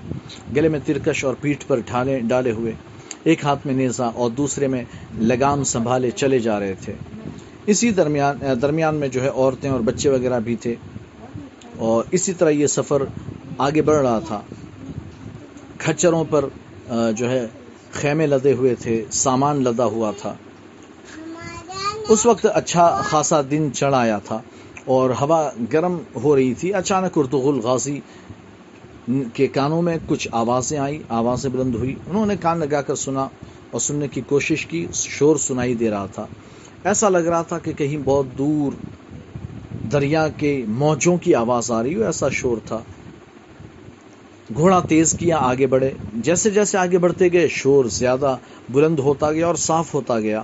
گلے 0.55 0.69
میں 0.69 0.79
ترکش 0.85 1.23
اور 1.25 1.33
پیٹھ 1.41 1.67
پر 1.67 1.79
ڈھالے، 1.85 2.19
ڈالے 2.19 2.51
ہوئے۔ 2.51 2.73
ایک 3.23 3.45
ہاتھ 3.45 3.67
میں 3.67 3.73
نیزا 3.73 4.05
اور 4.05 4.31
دوسرے 4.31 4.67
میں 4.67 4.83
لگام 5.19 5.63
سنبھالے 5.63 6.11
چلے 6.11 6.39
جا 6.39 6.59
رہے 6.59 6.75
تھے۔ 6.81 6.93
اسی 7.65 7.91
درمیان 7.91 8.37
درمیان 8.61 8.95
میں 8.95 9.07
جو 9.07 9.23
ہے 9.23 9.29
عورتیں 9.29 9.69
اور 9.69 9.79
بچے 9.79 10.09
وغیرہ 10.09 10.39
بھی 10.39 10.55
تھے۔ 10.55 10.75
اور 11.77 12.03
اسی 12.11 12.33
طرح 12.33 12.49
یہ 12.49 12.67
سفر 12.67 13.03
آگے 13.57 13.81
بڑھ 13.81 14.01
رہا 14.01 14.19
تھا۔ 14.19 14.41
کھچروں 15.77 16.23
پر 16.29 16.45
جو 17.15 17.29
ہے 17.29 17.47
خیمے 17.91 18.27
لدے 18.27 18.53
ہوئے 18.53 18.75
تھے، 18.75 19.05
سامان 19.11 19.63
لدا 19.63 19.85
ہوا 19.85 20.11
تھا۔ 20.17 20.33
اس 22.09 22.25
وقت 22.25 22.47
اچھا 22.53 23.01
خاصا 23.03 23.41
دن 23.51 23.69
چڑھ 23.73 23.95
آیا 23.95 24.17
تھا 24.17 24.41
اور 24.85 25.09
ہوا 25.09 25.51
گرم 25.73 25.97
ہو 26.23 26.35
رہی 26.35 26.53
تھی۔ 26.53 26.73
اچانک 26.73 27.17
اردغل 27.17 27.59
غازی 27.59 27.99
کے 29.33 29.47
کانوں 29.47 29.81
میں 29.81 29.97
کچھ 30.07 30.27
آوازیں 30.31 30.77
آئی 30.77 31.03
آوازیں 31.09 31.49
بلند 31.49 31.75
ہوئی۔ 31.75 31.95
انہوں 32.09 32.25
نے 32.25 32.35
کان 32.41 32.59
لگا 32.59 32.81
کر 32.81 32.95
سنا 32.95 33.27
اور 33.71 33.79
سننے 33.79 34.07
کی 34.07 34.21
کوشش 34.21 34.65
کی، 34.65 34.87
شور 34.93 35.35
سنائی 35.35 35.73
دے 35.73 35.89
رہا 35.89 36.05
تھا۔ 36.05 36.25
ایسا 36.83 37.09
لگ 37.09 37.17
رہا 37.17 37.41
تھا 37.41 37.59
کہ 37.59 37.73
کہیں 37.73 37.97
بہت 38.05 38.25
دور 38.37 38.71
دریا 39.91 40.27
کے 40.27 40.65
موجوں 40.67 41.17
کی 41.17 41.35
آواز 41.35 41.71
آ 41.71 41.83
رہی 41.83 41.95
ہو، 41.95 42.03
ایسا 42.03 42.29
شور 42.29 42.57
تھا۔ 42.65 42.79
گھوڑا 44.55 44.79
تیز 44.79 45.15
کیا، 45.19 45.37
آگے 45.37 45.67
بڑھے۔ 45.67 45.91
جیسے 46.13 46.49
جیسے 46.49 46.77
آگے 46.77 46.97
بڑھتے 46.97 47.31
گئے، 47.33 47.47
شور 47.47 47.85
زیادہ 47.85 48.37
بلند 48.69 48.99
ہوتا 48.99 49.31
گیا 49.31 49.47
اور 49.47 49.55
صاف 49.55 49.93
ہوتا 49.93 50.19
گیا۔ 50.19 50.43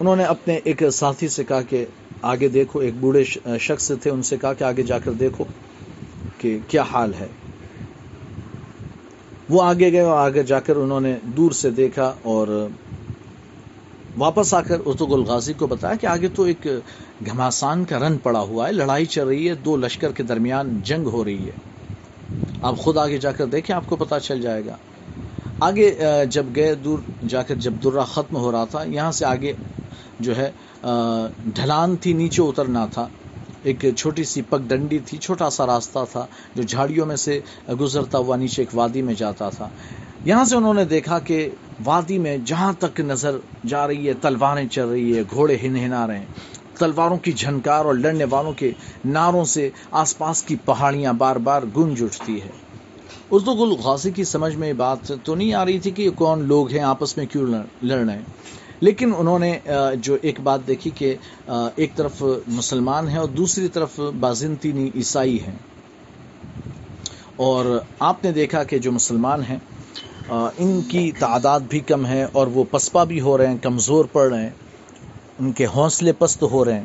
انہوں 0.00 0.16
نے 0.16 0.24
اپنے 0.24 0.60
ایک 0.64 0.82
ساتھی 0.92 1.28
سے 1.28 1.44
کہا 1.44 1.62
کہ 1.62 1.84
آگے 2.22 2.48
دیکھو، 2.48 2.78
ایک 2.78 2.94
بوڑھے 3.00 3.24
شخص 3.60 3.92
تھے، 4.02 4.10
ان 4.10 4.22
سے 4.22 4.36
کہا 4.36 4.52
کہ 4.52 4.64
آگے 4.64 4.82
جا 4.82 4.98
کر 4.98 5.12
دیکھو۔ 5.12 5.44
کہ 6.42 6.58
کیا 6.68 6.82
حال 6.82 7.14
ہے۔ 7.14 7.26
وہ 9.48 9.62
آگے 9.62 9.92
گئے 9.92 10.00
اور 10.00 10.18
آگے 10.18 10.42
جا 10.42 10.60
کر 10.60 10.76
انہوں 10.76 11.00
نے 11.00 11.16
دور 11.36 11.50
سے 11.52 11.70
دیکھا 11.70 12.12
اور 12.22 12.68
واپس 14.18 14.54
آ 14.54 14.60
کر 14.60 14.80
اتوگ 14.86 15.12
الغازی 15.12 15.52
کو 15.52 15.66
بتایا 15.66 15.94
کہ 15.94 16.06
آگے 16.06 16.28
تو 16.28 16.42
ایک 16.42 16.66
گھماسان 17.26 17.84
کا 17.84 17.98
رن 17.98 18.16
پڑا 18.18 18.40
ہوا 18.40 18.66
ہے، 18.66 18.72
لڑائی 18.72 19.06
چل 19.06 19.26
رہی 19.26 19.48
ہے، 19.48 19.54
دو 19.54 19.76
لشکر 19.76 20.12
کے 20.12 20.22
درمیان 20.22 20.80
جنگ 20.84 21.06
ہو 21.06 21.24
رہی 21.24 21.46
ہے۔ 21.46 21.56
آپ 22.62 22.76
خود 22.76 22.96
آگے 22.96 23.18
جا 23.18 23.32
کر 23.32 23.46
دیکھیں، 23.46 23.76
آپ 23.76 23.86
کو 23.86 23.96
پتا 23.96 24.20
چل 24.20 24.40
جائے 24.42 24.66
گا۔ 24.66 24.76
آگے 25.60 25.96
جب 26.30 26.46
گئے 26.56 26.74
دور، 26.74 26.98
جا 27.28 27.42
کر 27.42 27.54
جب 27.54 27.72
درہ 27.84 28.04
ختم 28.04 28.36
ہو 28.36 28.52
رہا 28.52 28.64
تھا، 28.64 28.82
یہاں 28.82 29.12
سے 29.12 29.24
آگے 29.24 29.52
جو 30.20 30.36
ہے 30.36 30.50
ڈھلان 31.44 31.96
تھی، 31.96 32.12
نیچے 32.12 32.42
اترنا 32.42 32.86
تھا۔ 32.86 33.08
ایک 33.62 33.84
چھوٹی 33.96 34.24
سی 34.24 34.42
پگ 34.42 34.56
ڈنڈی 34.66 34.98
تھی، 34.98 35.18
چھوٹا 35.18 35.50
سا 35.50 35.66
راستہ 35.66 35.98
تھا 36.12 36.26
جو 36.54 36.62
جھاڑیوں 36.62 37.06
میں 37.06 37.16
سے 37.16 37.40
گزرتا 37.80 38.18
ہوا 38.18 38.36
نیچے 38.36 38.62
ایک 38.62 38.68
وادی 38.74 39.02
میں 39.02 39.14
جاتا 39.14 39.48
تھا۔ 39.50 39.68
یہاں 40.24 40.44
سے 40.44 40.56
انہوں 40.56 40.74
نے 40.74 40.84
دیکھا 40.84 41.18
کہ 41.18 41.50
وادی 41.84 42.18
میں 42.18 42.38
جہاں 42.44 42.72
تک 42.78 43.00
نظر 43.00 43.38
جا 43.66 43.86
رہی 43.86 44.08
ہے، 44.08 44.12
تلواریں 44.12 44.68
چل 44.68 44.88
رہی 44.88 45.16
ہے، 45.16 45.22
گھوڑے 45.30 45.56
ہن 45.62 45.76
ہنا 45.76 46.06
رہے 46.06 46.18
ہیں۔ 46.18 46.26
تلواروں 46.78 47.16
کی 47.16 47.32
جھنکار 47.32 47.84
اور 47.84 47.94
لڑنے 47.94 48.24
والوں 48.30 48.52
کے 48.52 48.70
ناروں 49.04 49.44
سے 49.44 49.70
آس 49.90 50.18
پاس 50.18 50.42
کی 50.42 50.56
پہاڑیاں 50.64 51.12
بار 51.12 51.36
بار 51.36 51.62
گنج 51.76 52.02
اٹھتی 52.02 52.42
ہے۔ 52.42 52.50
اردو 53.30 53.54
گل 53.54 53.72
غازی 53.82 54.10
کی 54.10 54.24
سمجھ 54.24 54.56
میں 54.56 54.72
بات 54.72 55.12
تو 55.24 55.34
نہیں 55.34 55.54
آ 55.54 55.64
رہی 55.64 55.78
تھی 55.78 55.90
کہ 55.90 56.10
کون 56.10 56.44
لوگ 56.44 56.70
ہیں، 56.70 56.80
آپس 56.80 57.16
میں 57.16 57.26
کیوں 57.26 57.46
لڑ 57.82 57.98
رہے 58.04 58.14
ہیں؟ 58.14 58.22
لیکن 58.82 59.12
انہوں 59.18 59.38
نے 59.38 59.58
جو 59.96 60.16
ایک 60.22 60.40
بات 60.40 60.60
دیکھی 60.66 60.90
کہ 60.94 61.16
ایک 61.76 61.96
طرف 61.96 62.22
مسلمان 62.46 63.08
ہیں 63.08 63.18
اور 63.18 63.28
دوسری 63.28 63.68
طرف 63.68 64.00
بازنطینی 64.20 64.90
عیسائی 64.94 65.38
ہیں۔ 65.42 65.56
اور 67.36 67.80
آپ 67.98 68.24
نے 68.24 68.32
دیکھا 68.32 68.64
کہ 68.64 68.78
جو 68.78 68.92
مسلمان 68.92 69.42
ہیں 69.42 69.58
ان 70.58 70.80
کی 70.88 71.12
تعداد 71.18 71.60
بھی 71.60 71.80
کم 71.80 72.06
ہے 72.06 72.26
اور 72.32 72.46
وہ 72.46 72.64
پسپا 72.70 73.04
بھی 73.04 73.20
ہو 73.20 73.38
رہے 73.38 73.46
ہیں، 73.46 73.58
کمزور 73.62 74.04
پڑ 74.04 74.30
رہے 74.32 74.42
ہیں، 74.42 74.50
ان 75.40 75.52
کے 75.52 75.66
حوصلے 75.66 76.12
پست 76.12 76.42
ہو 76.42 76.64
رہے 76.64 76.74
ہیں۔ 76.74 76.84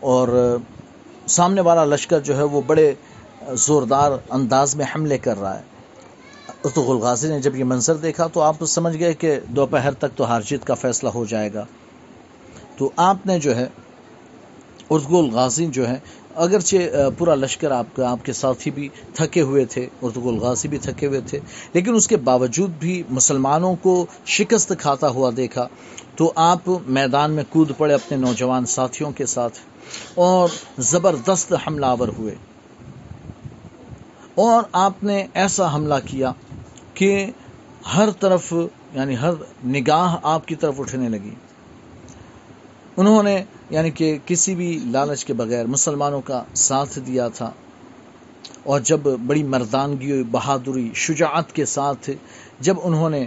اور 0.00 0.56
سامنے 1.26 1.60
والا 1.60 1.84
لشکر 1.84 2.20
جو 2.20 2.36
ہے، 2.36 2.42
وہ 2.42 2.60
بڑے 2.66 2.94
زوردار 3.52 4.12
انداز 4.30 4.76
میں 4.76 4.86
حملے 4.94 5.18
کر 5.18 5.40
رہا 5.40 5.58
ہے۔ 5.58 5.77
تو 6.62 6.82
غلغازی 6.82 7.28
نے 7.28 7.40
جب 7.40 7.56
یہ 7.56 7.64
منظر 7.64 7.96
دیکھا 7.96 8.26
تو 8.26 8.40
آپ 8.40 8.64
سمجھ 8.64 8.98
گئے 8.98 9.14
کہ 9.14 9.40
دوپہر 9.48 9.94
تک 9.94 10.16
تو 10.16 10.24
ہار 10.24 10.40
جیت 10.40 10.64
کا 10.64 10.74
فیصلہ 10.74 11.08
ہو 11.08 11.24
جائے 11.24 11.54
گا۔ 11.54 11.64
تو 12.76 12.90
آپ 12.96 13.26
نے 13.26 13.38
جو 13.38 13.56
ہے 13.56 13.68
ارتغل 14.90 15.30
غازی 15.30 15.66
جو 15.66 15.88
ہے، 15.88 15.98
اگرچہ 16.34 16.76
پورا 17.18 17.34
لشکر 17.34 17.70
آپ 17.70 17.86
کا، 17.96 18.10
آپ 18.10 18.24
کے 18.24 18.32
ساتھی 18.32 18.70
بھی 18.70 18.88
تھکے 19.14 19.40
ہوئے 19.40 19.64
تھے 19.64 19.88
ارتغل 20.02 20.34
غازی 20.34 20.68
بھی 20.68 20.78
تھکے 20.78 21.06
ہوئے 21.06 21.20
تھے، 21.20 21.40
لیکن 21.72 21.94
اس 21.94 22.08
کے 22.08 22.16
باوجود 22.16 22.70
بھی 22.78 23.02
مسلمانوں 23.10 23.74
کو 23.82 24.06
شکست 24.26 24.72
کھاتا 24.78 25.08
ہوا 25.08 25.30
دیکھا 25.36 25.68
تو 26.16 26.32
آپ 26.36 26.58
میدان 26.86 27.30
میں 27.30 27.44
کود 27.48 27.72
پڑے 27.76 27.94
اپنے 27.94 28.16
نوجوان 28.18 28.66
ساتھیوں 28.66 29.10
کے 29.10 29.26
ساتھ 29.26 29.58
اور 30.14 30.48
زبردست 30.78 31.54
حملہ 31.66 31.86
آور 31.86 32.08
ہوئے۔ 32.08 32.34
اور 34.34 34.62
آپ 34.72 35.04
نے 35.04 35.26
ایسا 35.34 35.74
حملہ 35.74 35.94
کیا 36.04 36.32
کہ 36.98 37.26
ہر 37.94 38.10
طرف 38.10 38.52
یعنی 38.94 39.16
ہر 39.16 39.32
نگاہ 39.66 40.16
آپ 40.22 40.48
کی 40.48 40.54
طرف 40.54 40.80
اٹھنے 40.80 41.08
لگی۔ 41.08 41.34
انہوں 42.96 43.22
نے 43.22 43.44
یعنی 43.70 43.90
کہ 43.90 44.18
کسی 44.26 44.54
بھی 44.54 44.80
لالچ 44.84 45.24
کے 45.24 45.32
بغیر 45.32 45.66
مسلمانوں 45.66 46.20
کا 46.20 46.44
ساتھ 46.54 46.98
دیا 46.98 47.28
تھا۔ 47.28 47.50
اور 48.62 48.80
جب 48.80 49.00
بڑی 49.26 49.42
مردانگی 49.42 50.22
بہادری، 50.22 50.90
شجاعت 50.94 51.52
کے 51.52 51.64
ساتھ 51.64 52.10
جب 52.60 52.74
انہوں 52.82 53.10
نے 53.10 53.26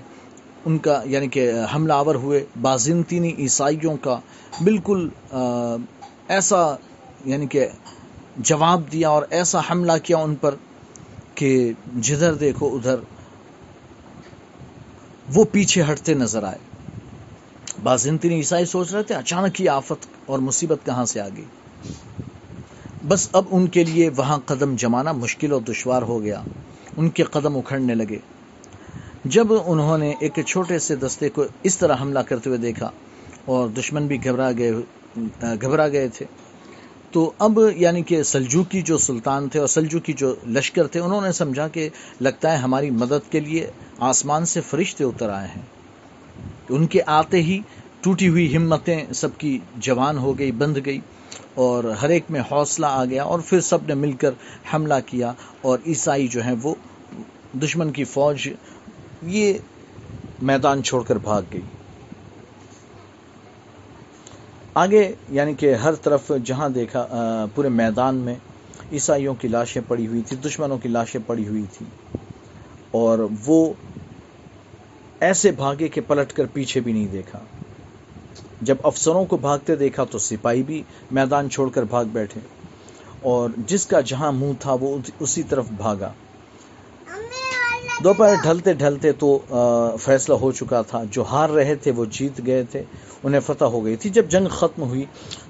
ان 0.66 0.78
کا 0.78 1.02
یعنی 1.06 1.28
کہ 1.28 1.52
حملہ 1.76 1.94
آور 1.94 2.16
ہوئے، 2.16 2.46
بازنطینی 2.62 3.34
عیسائیوں 3.40 3.98
کا 4.02 4.20
بالکل 4.64 5.10
ایسا 6.28 6.76
یعنی 7.26 7.48
کہ 7.48 7.68
جواب 8.38 8.82
دیا 8.92 9.10
اور 9.10 9.24
ایسا 9.30 9.60
حملہ 9.70 9.92
کیا 10.04 10.18
ان 10.18 10.36
پر 10.36 10.56
کہ 11.36 11.72
جدھر 12.02 12.34
دیکھو 12.34 12.76
ادھر 12.76 12.96
وہ 15.34 15.44
پیچھے 15.44 15.84
ہٹتے 15.92 16.14
نظر 16.14 16.44
آئے۔ 16.44 16.58
بازنطین 17.84 18.32
عیسائی 18.32 18.66
سوچ 18.66 18.92
رہے 18.92 19.04
تھے، 19.04 19.16
اچانک 19.16 19.62
ہی 19.62 19.68
آفت 19.68 20.08
اور 20.26 20.40
مصیبت 20.40 20.80
کہاں 20.86 21.06
سے 21.06 21.22
آ 21.22 21.28
گئی؟ 21.28 21.46
بس 23.08 23.30
اب 23.34 23.46
ان 23.52 23.68
کے 23.68 23.84
لیے 23.84 24.10
وہاں 24.10 24.40
قدم 24.46 24.76
جمانا 24.76 25.12
مشکل 25.12 25.52
اور 25.52 25.62
دشوار 25.62 26.02
ہو 26.02 26.24
گیا۔ 26.24 26.42
ان 26.98 27.10
کے 27.10 27.24
قدم 27.24 27.58
اکھڑنے 27.58 27.96
لگے۔ 27.96 28.18
جب 29.26 29.48
انہوں 29.66 29.98
نے 29.98 30.14
ایک 30.20 30.40
چھوٹے 30.48 30.80
سے 30.80 30.96
دستے 30.96 31.30
کو 31.30 31.44
اس 31.64 31.78
طرح 31.78 31.96
حملہ 32.02 32.20
کرتے 32.20 32.50
ہوئے 32.50 32.60
دیکھا 32.60 32.90
اور 33.46 33.70
دشمن 33.70 34.08
بھی 34.08 34.24
گھبرا 34.24 34.52
گئے 34.52 34.72
گھبرا 35.62 35.88
گئے 35.88 36.08
تھے، 36.08 36.26
تو 37.12 37.32
اب 37.40 37.60
یعنی 37.76 38.02
کہ 38.02 38.24
سلجوکی 38.24 38.82
جو 38.82 38.98
سلطان 38.98 39.50
تھے 39.50 39.60
اور 39.60 39.68
سلجوکی 39.68 40.14
جو 40.14 40.36
لشکر 40.48 40.88
تھے، 40.88 41.00
انہوں 41.00 41.22
نے 41.22 41.32
سمجھا 41.32 41.68
کہ 41.68 41.90
لگتا 42.22 42.52
ہے 42.52 42.58
ہماری 42.58 42.90
مدد 42.90 43.32
کے 43.32 43.40
لیے 43.40 43.72
آسمان 44.02 44.46
سے 44.46 44.62
فرشتے 44.62 45.04
اتر 45.04 45.30
آئے 45.30 45.48
ہیں۔ 45.48 45.62
ان 46.70 46.86
کے 46.88 47.02
آتے 47.06 47.42
ہی 47.42 47.60
ٹوٹی 48.02 48.30
ہوئی 48.30 48.56
ہمتیں 48.56 49.14
سب 49.14 49.38
کی 49.38 49.60
جوان 49.78 50.18
ہو 50.18 50.38
گئی، 50.40 50.52
بند 50.52 50.78
گئی 50.86 51.00
اور 51.54 51.84
ہر 52.02 52.10
ایک 52.10 52.24
میں 52.30 52.42
حوصلہ 52.52 52.86
آ 52.86 53.04
گیا 53.06 53.24
اور 53.24 53.40
پھر 53.40 53.62
سب 53.62 53.78
نے 53.88 53.94
مل 53.94 54.12
کر 54.12 54.32
حملہ 54.74 54.94
کیا 55.06 55.32
اور 55.62 55.80
عیسائی 55.86 56.28
جو 56.28 56.44
ہیں 56.44 56.56
وہ 56.64 56.74
دشمن 57.64 57.92
کی 57.92 58.04
فوج، 58.04 58.48
یہ 59.22 59.54
میدان 60.42 60.84
چھوڑ 60.84 61.04
کر 61.04 61.18
بھاگ 61.18 61.42
گئی۔ 61.54 61.62
آگے 64.74 65.12
یعنی 65.30 65.54
کہ 65.54 65.74
ہر 65.74 65.94
طرف 65.94 66.32
جہاں 66.44 66.70
دیکھا 66.70 67.08
پورے 67.56 67.70
میدان 67.70 68.16
میں 68.16 68.36
عیسائیوں 68.92 69.36
کی 69.36 69.48
لاشیں 69.48 69.82
پڑی 69.88 70.08
ہوئی 70.08 70.22
تھی 70.22 70.38
دشمنوں 70.38 70.78
کی 70.78 70.90
لاشیں 70.90 71.20
پڑی 71.28 71.48
ہوئی 71.48 71.66
تھی 71.74 71.86
اور 72.92 73.20
وہ 73.46 73.74
ایسے 75.22 75.52
بھاگے 75.52 75.88
کہ 75.88 76.02
پلٹ 76.08 76.34
کر 76.34 76.46
پیچھے 76.54 76.82
بھی 76.82 76.92
نہیں 76.94 77.08
دیکھا۔ 77.12 77.40
جب 78.62 78.76
افسروں 78.84 79.26
کو 79.26 79.38
بھاگتے 79.38 79.76
دیکھا 79.76 80.04
تو 80.04 80.18
سپاہی 80.18 80.64
بھی 80.64 80.84
میدان 81.12 81.50
چھوڑ 81.50 81.70
کر 81.70 81.84
بھاگ 81.84 82.06
بیٹھے 82.06 82.40
اور 83.22 83.50
جس 83.68 83.86
کا 83.86 84.02
جہاں 84.02 84.32
منہ 84.32 84.54
تھا 84.60 84.74
وہ 84.74 84.98
اسی 85.20 85.44
طرف 85.44 85.66
بھاگا۔ 85.78 86.12
دوپہر 88.04 88.36
ڈھلتے 88.44 88.74
ڈھلتے 88.74 89.12
تو 89.12 89.38
فیصلہ 90.02 90.36
ہو 90.36 90.52
چکا 90.52 90.82
تھا، 90.82 91.04
جو 91.12 91.24
ہار 91.32 91.50
رہے 91.50 91.76
تھے 91.76 91.92
وہ 91.92 92.06
جیت 92.12 92.46
گئے 92.46 92.64
تھے، 92.72 92.84
انہیں 93.24 93.42
فتح 93.46 93.66
ہو 93.66 93.84
گئی 93.86 93.96
تھی۔ 93.96 94.10
جب 94.10 94.26
جنگ 94.30 94.48
ختم 94.48 94.84
ہوئی 94.84 95.04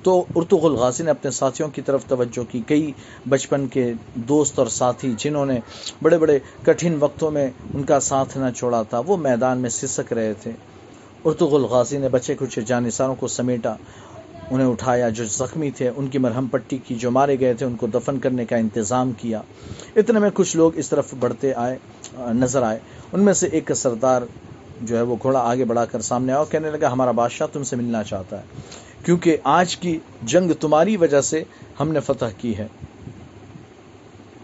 تو 0.04 0.24
ارتغ 0.36 0.66
الغازی 0.66 1.04
نے 1.04 1.12
اپنے 1.12 1.32
ساتھیوں 1.32 1.70
کی 1.70 1.82
طرف 1.82 2.06
توجہ 2.06 2.44
کی۔ 2.52 2.62
کئی 2.68 2.92
بچپن 3.30 3.68
کے 3.68 3.92
دوست 4.30 4.60
اور 4.60 4.68
ساتھی 4.68 5.14
جنہوں 5.18 5.46
نے 5.46 5.60
بڑے 6.02 6.18
بڑے 6.18 6.40
کٹھن 6.64 6.98
وقتوں 7.00 7.32
میں 7.32 7.50
ان 7.74 7.84
کا 7.84 8.00
ساتھ 8.00 8.38
نہ 8.38 8.50
چھوڑا 8.58 8.82
تھا، 8.84 9.02
وہ 9.08 9.18
میدان 9.18 9.58
میں 9.58 9.70
سسک 9.70 10.14
رہے 10.14 10.34
تھے۔ 10.42 10.52
ارتغ 11.26 11.56
الغازی 11.56 11.98
نے 11.98 12.10
بچے 12.10 12.36
کچھ 12.40 12.60
جانساروں 12.60 13.16
کو 13.16 13.28
سمیٹا، 13.28 13.76
انہیں 14.52 14.68
اٹھایا 14.68 15.10
جو 15.10 15.26
زخمی 15.26 15.72
تھے، 15.72 15.90
ان 15.96 16.08
کی 16.08 16.18
مرہم 16.18 16.48
پٹی 16.48 16.78
کی 16.78 16.96
جو 16.96 17.12
مارے 17.12 17.40
گئے 17.40 17.54
تھے، 17.54 17.66
ان 17.66 17.76
کو 17.76 17.88
دفن 17.88 18.20
کرنے 18.20 18.46
کا 18.46 18.56
انتظام 18.56 19.12
کیا۔ 19.18 19.42
اتنے 19.96 20.20
میں 20.20 20.30
کچھ 20.34 20.58
لوگ 20.58 20.72
اس 20.76 20.90
طرف 20.90 21.14
بڑھتے 21.20 21.54
آئے۔ 21.54 21.78
نظر 22.14 22.64
آئے۔ 22.64 22.80
ان 23.14 23.24
میں 23.26 23.34
سے 23.34 23.48
ایک 23.48 23.72
سردار 23.76 24.22
جو 24.82 24.98
ہے 24.98 25.02
وہ 25.02 25.16
گھوڑا 25.22 25.40
آگے 25.42 25.66
بڑھا 25.66 25.86
کر 25.86 26.02
سامنے 26.02 26.32
آیا 26.32 26.40
اور 26.40 26.52
کہنے 26.52 26.72
لگا، 26.72 26.92
ہمارا 26.92 27.12
بادشاہ 27.12 27.48
تم 27.54 27.64
سے 27.64 27.76
ملنا 27.76 28.04
چاہتا 28.04 28.38
ہے، 28.38 29.04
کیونکہ 29.06 29.38
آج 29.44 29.76
کی 29.78 29.98
جنگ 30.24 30.52
تمہاری 30.60 30.96
وجہ 30.98 31.22
سے 31.22 31.44
ہم 31.80 31.92
نے 31.92 32.00
فتح 32.00 32.38
کی 32.38 32.58
ہے۔ 32.58 32.68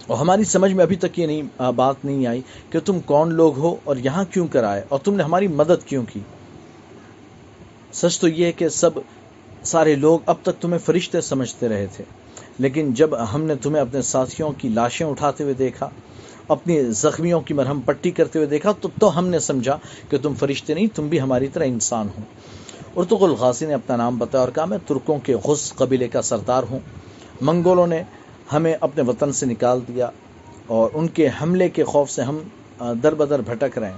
اور 0.07 0.17
ہماری 0.17 0.43
سمجھ 0.43 0.71
میں 0.73 0.83
ابھی 0.83 0.95
تک 0.95 1.19
یہ 1.19 1.25
نہیں 1.25 1.71
بات 1.75 2.05
نہیں 2.05 2.25
آئی 2.27 2.41
کہ 2.69 2.79
تم 2.79 2.99
کون 3.05 3.33
لوگ 3.33 3.57
ہو 3.57 3.75
اور 3.83 3.97
یہاں 3.97 4.23
کیوں 4.31 4.47
کر 4.47 4.63
آئے، 4.63 4.83
اور 4.89 4.99
تم 4.99 5.15
نے 5.15 5.23
ہماری 5.23 5.47
مدد 5.47 5.85
کیوں 5.85 6.03
کی۔ 6.13 6.19
سچ 7.93 8.19
تو 8.19 8.27
یہ 8.27 8.45
ہے 8.45 8.51
کہ 8.51 8.69
سب 8.69 8.99
سارے 9.63 9.95
لوگ 9.95 10.19
اب 10.25 10.35
تک 10.41 10.61
تمہیں 10.61 10.79
فرشتے 10.79 11.21
سمجھتے 11.21 11.67
رہے 11.67 11.87
تھے، 11.95 12.03
لیکن 12.59 12.93
جب 12.93 13.15
ہم 13.33 13.43
نے 13.43 13.55
تمہیں 13.55 13.81
اپنے 13.81 14.01
ساتھیوں 14.01 14.51
کی 14.57 14.69
لاشیں 14.69 15.05
اٹھاتے 15.05 15.43
ہوئے 15.43 15.53
دیکھا 15.53 15.89
اپنی 16.47 16.83
زخمیوں 16.83 17.41
کی 17.41 17.53
مرہم 17.53 17.81
پٹی 17.81 18.11
کرتے 18.11 18.39
ہوئے 18.39 18.47
دیکھا 18.47 18.71
تو 18.71 18.89
تو 18.99 19.17
ہم 19.19 19.27
نے 19.27 19.39
سمجھا 19.39 19.77
کہ 20.09 20.17
تم 20.17 20.33
فرشتے 20.33 20.73
نہیں، 20.73 20.87
تم 20.95 21.07
بھی 21.07 21.21
ہماری 21.21 21.47
طرح 21.47 21.63
انسان 21.63 22.07
ہو۔ 22.07 22.23
ارتق 22.99 23.23
الغازی 23.23 23.65
نے 23.65 23.73
اپنا 23.73 23.95
نام 23.95 24.17
بتایا 24.17 24.43
اور 24.43 24.51
کہا، 24.51 24.65
میں 24.65 24.77
ترکوں 24.87 25.19
کے 25.19 25.35
غص 25.43 25.73
قبیلے 25.73 26.07
کا 26.07 26.21
سردار 26.21 26.63
ہوں۔ 26.71 26.79
منگولوں 27.41 27.87
نے 27.87 28.03
ہمیں 28.53 28.73
اپنے 28.81 29.03
وطن 29.03 29.31
سے 29.31 29.45
نکال 29.45 29.79
دیا 29.87 30.09
اور 30.67 30.89
ان 30.93 31.07
کے 31.07 31.29
حملے 31.41 31.69
کے 31.69 31.83
خوف 31.83 32.09
سے 32.11 32.21
ہم 32.21 32.39
در 33.03 33.15
بدر 33.15 33.41
بھٹک 33.41 33.77
رہے 33.77 33.89
ہیں۔ 33.89 33.97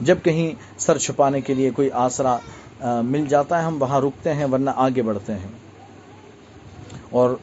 جب 0.00 0.18
کہیں 0.22 0.50
سر 0.78 0.98
چھپانے 0.98 1.40
کے 1.40 1.54
لیے 1.54 1.70
کوئی 1.70 1.90
آسرا 1.90 2.38
مل 3.02 3.26
جاتا 3.28 3.58
ہے، 3.58 3.64
ہم 3.64 3.82
وہاں 3.82 4.00
رکتے 4.00 4.34
ہیں 4.34 4.44
ورنہ 4.44 4.70
آگے 4.76 5.02
بڑھتے 5.02 5.32
ہیں۔ 5.32 5.48
اور 7.10 7.36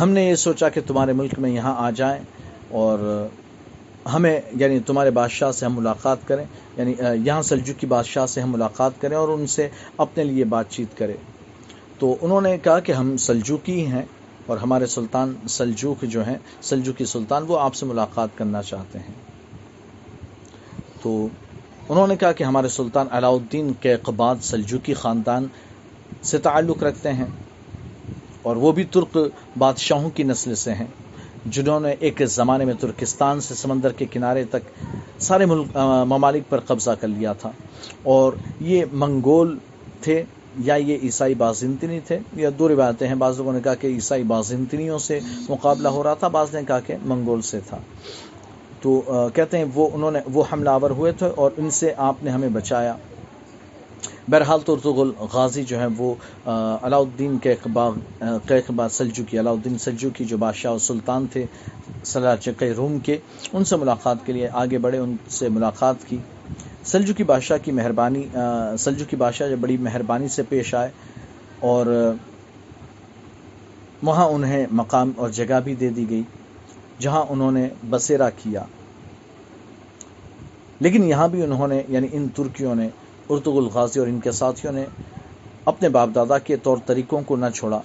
ہم 0.00 0.10
نے 0.10 0.24
یہ 0.24 0.34
سوچا 0.34 0.68
کہ 0.68 0.80
تمہارے 0.86 1.12
ملک 1.12 1.38
میں 1.38 1.50
یہاں 1.50 1.74
آ 1.78 1.90
جائیں 1.90 2.22
اور 2.68 3.26
ہمیں 4.12 4.40
یعنی 4.52 4.78
تمہارے 4.80 5.10
بادشاہ 5.10 5.52
سے 5.52 5.66
ہم 5.66 5.76
ملاقات 5.76 6.18
کریں 6.24 6.44
یعنی 6.76 6.94
یہاں 7.24 7.42
سلجو 7.42 7.72
کی 7.78 7.86
بادشاہ 7.86 8.26
سے 8.26 8.40
ہم 8.40 8.52
ملاقات 8.52 9.00
کریں 9.00 9.16
اور 9.16 9.28
ان 9.28 9.46
سے 9.46 9.68
اپنے 9.96 10.24
لیے 10.24 10.44
بات 10.44 10.70
چیت 10.70 10.98
کریں۔ 10.98 11.16
تو 11.98 12.16
انہوں 12.20 12.40
نے 12.40 12.58
کہا 12.58 12.80
کہ 12.80 12.92
ہم 12.92 13.16
سلجوکی 13.16 13.86
ہیں 13.86 14.02
اور 14.46 14.58
ہمارے 14.58 14.86
سلطان 14.86 15.34
سلجوک 15.48 16.02
جو 16.02 16.26
ہیں 16.26 16.36
سلجوکی 16.62 17.04
سلطان، 17.04 17.44
وہ 17.48 17.60
آپ 17.60 17.74
سے 17.74 17.86
ملاقات 17.86 18.28
کرنا 18.34 18.62
چاہتے 18.62 18.98
ہیں۔ 18.98 19.14
تو 21.02 21.28
انہوں 21.88 22.06
نے 22.06 22.16
کہا 22.16 22.32
کہ 22.32 22.44
ہمارے 22.44 22.68
سلطان 22.68 23.06
علاؤدین 23.10 23.72
کے 23.80 23.92
اقباد 23.94 24.36
سلجوکی 24.42 24.94
خاندان 24.94 25.46
سے 26.22 26.38
تعلق 26.38 26.82
رکھتے 26.82 27.12
ہیں 27.12 27.26
اور 28.42 28.56
وہ 28.56 28.72
بھی 28.72 28.84
ترک 28.84 29.18
بادشاہوں 29.58 30.10
کی 30.10 30.22
نسل 30.22 30.54
سے 30.54 30.74
ہیں۔ 30.74 30.86
جنہوں 31.50 31.80
نے 31.80 31.94
ایک 32.00 32.22
زمانے 32.26 32.64
میں 32.64 32.74
ترکستان 32.80 33.40
سے 33.40 33.54
سمندر 33.54 33.92
کے 33.92 34.06
کنارے 34.06 34.44
تک 34.44 34.84
سارے 35.18 35.46
ملک 35.46 35.66
ممالک 36.04 36.42
پر 36.48 36.60
قبضہ 36.60 36.90
کر 36.90 37.08
لیا 37.08 37.32
تھا۔ 37.32 37.50
اور 38.02 38.32
یہ 38.60 38.84
منگول 38.92 39.58
تھے 40.00 40.22
یا 40.58 40.74
یہ 40.74 40.98
عیسائی 41.02 41.34
بازنطنی 41.34 42.00
تھے؟ 42.00 42.18
یا 42.36 42.50
دو 42.58 42.68
روایتیں 42.68 43.08
ہیں۔ 43.08 43.14
بعض 43.14 43.38
لوگوں 43.38 43.52
نے 43.52 43.60
کہا 43.64 43.74
کہ 43.74 43.86
عیسائی 43.86 44.22
بازنطنیوں 44.22 44.98
سے 44.98 45.20
مقابلہ 45.48 45.88
ہو 45.88 46.02
رہا 46.02 46.14
تھا، 46.14 46.28
بعض 46.28 46.54
نے 46.54 46.60
کہا 46.68 46.80
کہ 46.80 46.94
منگول 47.04 47.42
سے 47.42 47.60
تھا۔ 47.68 47.78
تو 48.80 49.02
کہتے 49.34 49.58
ہیں 49.58 49.64
وہ، 49.74 49.88
انہوں 49.92 50.10
نے، 50.10 50.18
وہ 50.32 50.44
حملہ 50.52 50.70
آور 50.70 50.90
ہوئے 50.90 51.12
تھے 51.12 51.28
اور 51.36 51.50
ان 51.56 51.70
سے 51.70 51.94
آپ 51.96 52.14
نے 52.22 52.30
ہمیں 52.30 52.48
بچایا۔ 52.48 52.96
بہرحال 54.30 54.60
تو 54.60 54.72
ارتغل 54.72 55.10
غازی 55.32 55.62
جو 55.64 55.80
ہے 55.80 55.86
وہ 55.96 56.14
علاؤدین 56.82 57.38
کے 57.38 57.52
اقبا 57.52 58.88
سلجو 58.88 59.24
کی 59.24 59.38
علاؤدین 59.40 59.78
سلجو 59.78 60.10
کی 60.10 60.24
جو 60.24 60.36
بادشاہ 60.36 60.72
و 60.72 60.78
سلطان 60.78 61.26
تھے 61.32 61.44
سلاچق 62.04 62.62
روم 62.76 62.98
کے، 62.98 63.16
ان 63.52 63.64
سے 63.64 63.76
ملاقات 63.76 64.16
کے 64.24 64.32
لیے 64.32 64.48
آگے 64.52 64.78
بڑھے، 64.78 64.98
ان 64.98 65.16
سے 65.28 65.48
ملاقات 65.48 66.06
کی۔ 66.08 66.18
سلجو 66.84 67.14
کی 67.14 67.24
بادشاہ 67.24 67.58
کی 67.64 67.72
مہربانی 67.72 68.26
سلجو 68.78 69.04
کی 69.08 69.16
بادشاہ 69.16 69.48
جو 69.48 69.56
بڑی 69.60 69.76
مہربانی 69.76 70.28
سے 70.28 70.42
پیش 70.48 70.74
آئے 70.74 70.90
اور 71.60 71.86
وہاں 74.02 74.26
انہیں 74.26 74.66
مقام 74.72 75.10
اور 75.16 75.30
جگہ 75.30 75.60
بھی 75.64 75.74
دے 75.74 75.88
دی 75.88 76.10
گئی، 76.10 76.22
جہاں 77.00 77.24
انہوں 77.28 77.52
نے 77.52 77.68
بسیرا 77.90 78.30
کیا۔ 78.30 78.62
لیکن 80.80 81.04
یہاں 81.04 81.28
بھی 81.28 81.42
انہوں 81.42 81.68
نے 81.68 81.82
یعنی 81.88 82.06
ان 82.12 82.26
ترکیوں 82.28 82.74
نے 82.74 82.88
ارتغ 83.30 83.56
الغازی 83.56 84.00
اور 84.00 84.08
ان 84.08 84.18
کے 84.20 84.32
ساتھیوں 84.32 84.72
نے 84.72 84.84
اپنے 85.64 85.88
باپ 85.88 86.08
دادا 86.14 86.38
کے 86.38 86.56
طور 86.56 86.76
طریقوں 86.86 87.20
کو 87.26 87.36
نہ 87.36 87.46
چھوڑا۔ 87.54 87.80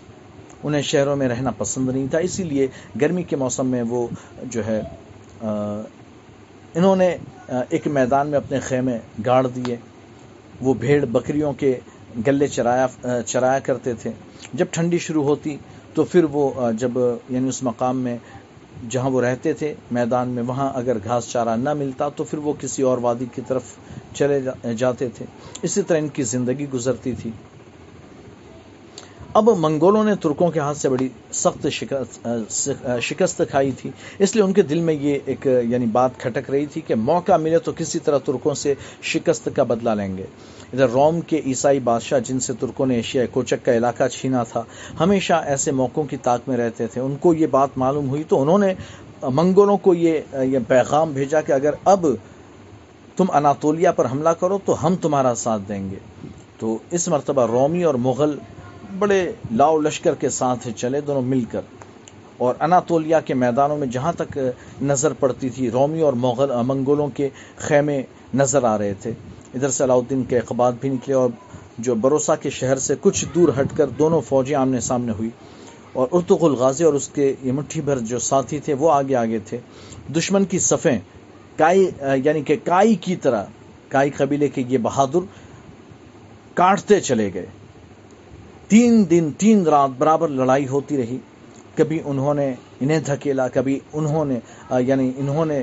انہیں 0.64 0.82
شہروں 0.82 1.16
میں 1.16 1.28
رہنا 1.28 1.52
پسند 1.58 1.90
نہیں 1.90 2.08
تھا، 2.12 2.18
اسی 2.18 2.44
لیے 2.44 2.68
گرمی 3.02 3.24
کے 3.24 3.36
موسم 3.36 3.68
میں 3.68 3.84
وہ 3.90 4.08
جو 4.44 4.66
ہے 4.66 4.82
انہوں 5.42 6.96
نے 6.96 7.16
ایک 7.70 7.88
میدان 7.88 8.28
میں 8.28 8.38
اپنے 8.38 8.60
خیمے 8.60 8.98
گاڑ 9.26 9.46
دیے۔ 9.48 9.76
وہ 10.62 10.74
بھیڑ 10.74 11.04
بکریوں 11.06 11.54
کے 11.54 11.78
گلے 12.28 12.48
چرایا 12.48 12.88
چرایا 13.28 13.60
کرتے 13.60 13.94
تھے۔ 14.02 14.12
جب 14.54 14.66
ٹھنڈی 14.72 14.98
شروع 14.98 15.24
ہوتی 15.24 15.56
تو 15.94 16.04
پھر 16.04 16.24
وہ 16.32 16.72
جب 16.80 16.98
یعنی 17.30 17.48
اس 17.48 17.62
مقام 17.64 17.98
میں 17.98 18.18
جہاں 18.90 19.10
وہ 19.10 19.22
رہتے 19.22 19.54
تھے، 19.54 19.74
میدان 19.92 20.30
میں، 20.30 20.44
وہاں 20.44 20.72
اگر 20.76 20.98
گھاس 21.04 21.30
چارہ 21.30 21.56
نہ 21.56 21.74
ملتا 21.74 22.10
تو 22.10 22.24
پھر 22.24 22.38
وہ 22.38 22.54
کسی 22.60 22.84
اور 22.84 22.98
وادی 22.98 23.26
کی 23.36 23.42
طرف 23.48 23.64
چلے 24.14 24.40
جاتے 24.78 25.08
تھے۔ 25.10 25.26
اسی 25.62 25.82
طرح 25.82 25.98
ان 25.98 26.08
کی 26.08 26.24
زندگی 26.24 26.66
گزرتی 26.74 27.14
تھی۔ 27.22 27.32
اب 29.34 29.50
منگولوں 29.58 30.04
نے 30.04 30.16
ترکوں 30.16 30.50
کے 30.52 30.60
ہاتھ 30.60 30.78
سے 30.78 30.90
بڑی 30.90 31.08
سخت 31.34 31.68
شکست 33.02 33.42
کھائی 33.50 33.72
تھی۔ 33.72 33.90
اس 34.20 34.36
لیے 34.36 34.44
ان 34.44 34.54
کے 34.54 34.62
دل 34.62 34.80
میں 34.80 34.94
یہ 34.94 35.20
ایک 35.26 35.48
یعنی 35.64 35.86
بات 35.86 36.18
کھٹک 36.18 36.50
رہی 36.50 36.66
تھی 36.66 36.82
کہ 36.82 36.96
موقع 36.96 37.38
ملے 37.38 37.60
تو 37.60 37.72
کسی 37.78 38.00
طرح 38.00 38.18
ترکوں 38.18 38.54
سے 38.54 38.74
شکست 39.04 39.50
کا 39.56 39.64
بدلہ 39.64 39.90
لیں 39.90 40.18
گے۔ 40.18 40.26
ادھر 40.74 40.90
روم 40.90 41.22
کے 41.22 41.42
عیسائی 41.46 41.80
بادشاہ 41.80 42.20
جن 42.20 42.40
سے 42.40 42.54
ترکوں 42.60 42.86
نے 42.86 42.96
ایشیا 42.96 43.26
کوچک 43.26 43.66
کا 43.66 43.76
علاقہ 43.78 44.08
چھینا 44.08 44.44
تھا، 44.44 44.64
ہمیشہ 45.00 45.34
ایسے 45.46 45.72
موقعوں 45.72 46.06
کی 46.06 46.18
طاق 46.18 46.48
میں 46.48 46.58
رہتے 46.58 46.88
تھے۔ 46.88 47.02
ان 47.02 47.16
کو 47.16 47.34
یہ 47.34 47.48
بات 47.48 47.78
معلوم 47.78 48.10
ہوئی 48.10 48.24
تو 48.28 48.42
انہوں 48.42 48.58
نے 48.58 48.74
منگولوں 49.34 49.78
کو 49.78 49.94
یہ 49.94 50.60
پیغام 50.68 51.12
بھیجا 51.14 51.42
کہ 51.42 51.52
اگر 51.52 51.74
اب 51.86 52.06
تم 53.18 53.26
اناتولیا 53.34 53.92
پر 53.92 54.06
حملہ 54.12 54.30
کرو 54.30 54.58
تو 54.66 54.86
ہم 54.86 54.96
تمہارا 54.96 55.34
ساتھ 55.36 55.62
دیں 55.68 55.90
گے۔ 55.92 55.96
تو 56.60 56.78
اس 56.92 57.08
مرتبہ 57.08 57.48
رومی 57.48 57.84
اور 57.84 57.96
مغل 57.96 58.38
بڑے 59.00 59.32
لاؤ 59.52 59.78
لشکر 59.78 60.16
کے 60.16 60.30
ساتھ 60.30 60.68
چلے، 60.76 61.02
دونوں 61.02 61.22
مل 61.22 61.44
کر۔ 61.44 61.62
اور 62.38 62.56
اناتولیا 62.60 63.20
کے 63.20 63.34
میدانوں 63.34 63.78
میں 63.78 63.88
جہاں 63.88 64.14
تک 64.14 64.38
نظر 64.82 65.14
پڑتی 65.14 65.50
تھی، 65.50 65.72
رومی 65.72 66.02
اور 66.02 66.14
مغل 66.14 66.52
منگولوں 66.66 67.08
کے 67.08 67.30
خیمے 67.58 68.02
نظر 68.34 68.64
آ 68.64 68.78
رہے 68.78 68.94
تھے۔ 68.94 69.12
ادھر 69.54 69.70
سے 69.70 69.84
علاؤدین 69.84 70.24
کے 70.24 70.38
اقبال 70.38 70.74
بھی 70.82 70.90
نکلے 70.90 71.16
اور 71.16 71.30
جو 71.78 71.96
بروسا 71.96 72.36
کے 72.36 72.50
شہر 72.50 72.78
سے 72.78 72.96
کچھ 73.02 73.26
دور 73.36 73.50
ہٹ 73.60 73.78
کر 73.78 73.88
دونوں 73.88 74.22
فوجیں 74.22 74.56
آمنے 74.56 74.80
سامنے 74.80 75.12
ہوئی۔ 75.12 75.30
اور 75.94 76.08
ارتق 76.12 76.44
الغازی 76.44 76.84
اور 76.84 76.94
اس 76.94 77.08
کے 77.08 77.34
یہ 77.44 77.52
مٹھی 77.52 77.82
بھر 77.82 78.00
جو 78.00 78.20
ساتھی 78.20 78.60
تھے، 78.60 78.74
وہ 78.74 78.92
آگے 78.92 79.16
آگے 79.16 79.40
تھے۔ 79.40 79.58
دشمن 80.16 80.46
کی 80.46 80.60
صفیں 80.60 81.00
کائی 81.58 81.90
یعنی 82.24 82.42
کہ 82.42 82.56
کائی 82.64 82.96
کی 82.96 83.16
طرح، 83.16 83.44
کائی 83.90 84.10
قبیلے 84.10 84.48
کے 84.48 84.64
یہ 84.68 84.78
بہادر 84.78 85.26
کاٹتے 86.54 87.00
چلے 87.00 87.34
گئے۔ 87.34 87.46
تین 88.68 89.10
دن، 89.10 89.30
تین 89.38 89.64
رات 89.68 89.90
برابر 89.98 90.28
لڑائی 90.28 90.68
ہوتی 90.68 90.98
رہی۔ 90.98 91.18
کبھی 91.76 92.00
انہوں 92.06 92.34
نے 92.34 92.54
انہیں 92.80 93.00
دھکیلا، 93.00 93.48
کبھی 93.48 93.80
انہوں 93.94 94.26
نے 94.26 94.40
یعنی 94.80 95.12
انہوں 95.18 95.46
نے، 95.46 95.62